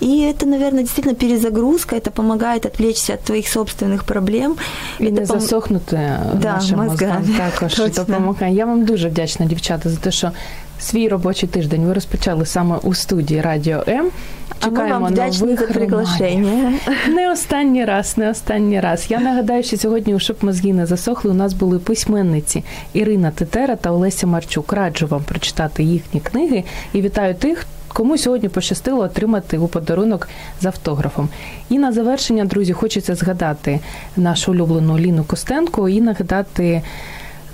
[0.00, 4.56] И это, наверное, действительно перезагрузка, это помогает отвлечься от твоих собственных проблем.
[4.98, 5.40] І это не пом...
[5.40, 7.24] засохнути да, нашим мозгам.
[7.36, 8.54] також допомагає.
[8.54, 10.32] Я вам дуже вдячна, дівчата, за те, що
[10.79, 14.11] свій робочий тиждень ви розпочали саме у студії Радіо М.
[14.63, 16.73] Чекаємо а ми вам вдячні за приглашення.
[17.07, 19.05] Не останній раз, не останній раз.
[19.09, 21.31] Я нагадаю, що сьогодні у «Щоб мозги не засохли.
[21.31, 22.63] У нас були письменниці
[22.93, 24.73] Ірина Тетера та Олеся Марчук.
[24.73, 26.63] Раджу вам прочитати їхні книги
[26.93, 27.65] і вітаю тих.
[27.93, 30.29] Кому сьогодні пощастило отримати у подарунок
[30.61, 31.29] з автографом.
[31.69, 33.79] І на завершення, друзі, хочеться згадати
[34.17, 36.81] нашу улюблену Ліну Костенко і нагадати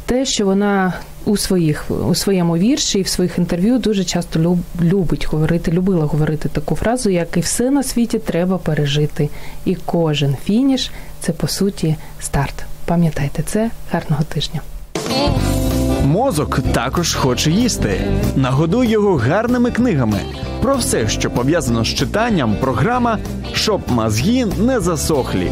[0.05, 0.93] те, що вона
[1.25, 6.05] у своїх у своєму вірші і в своїх інтерв'ю дуже часто люб, любить говорити, любила
[6.05, 9.29] говорити таку фразу, як і все на світі треба пережити.
[9.65, 12.65] І кожен фініш це по суті старт.
[12.85, 14.61] Пам'ятайте це гарного тижня.
[16.03, 18.01] Мозок також хоче їсти.
[18.35, 20.19] Нагодуй його гарними книгами.
[20.61, 23.19] Про все, що пов'язано з читанням, програма
[23.53, 25.51] щоб мозги не засохлі.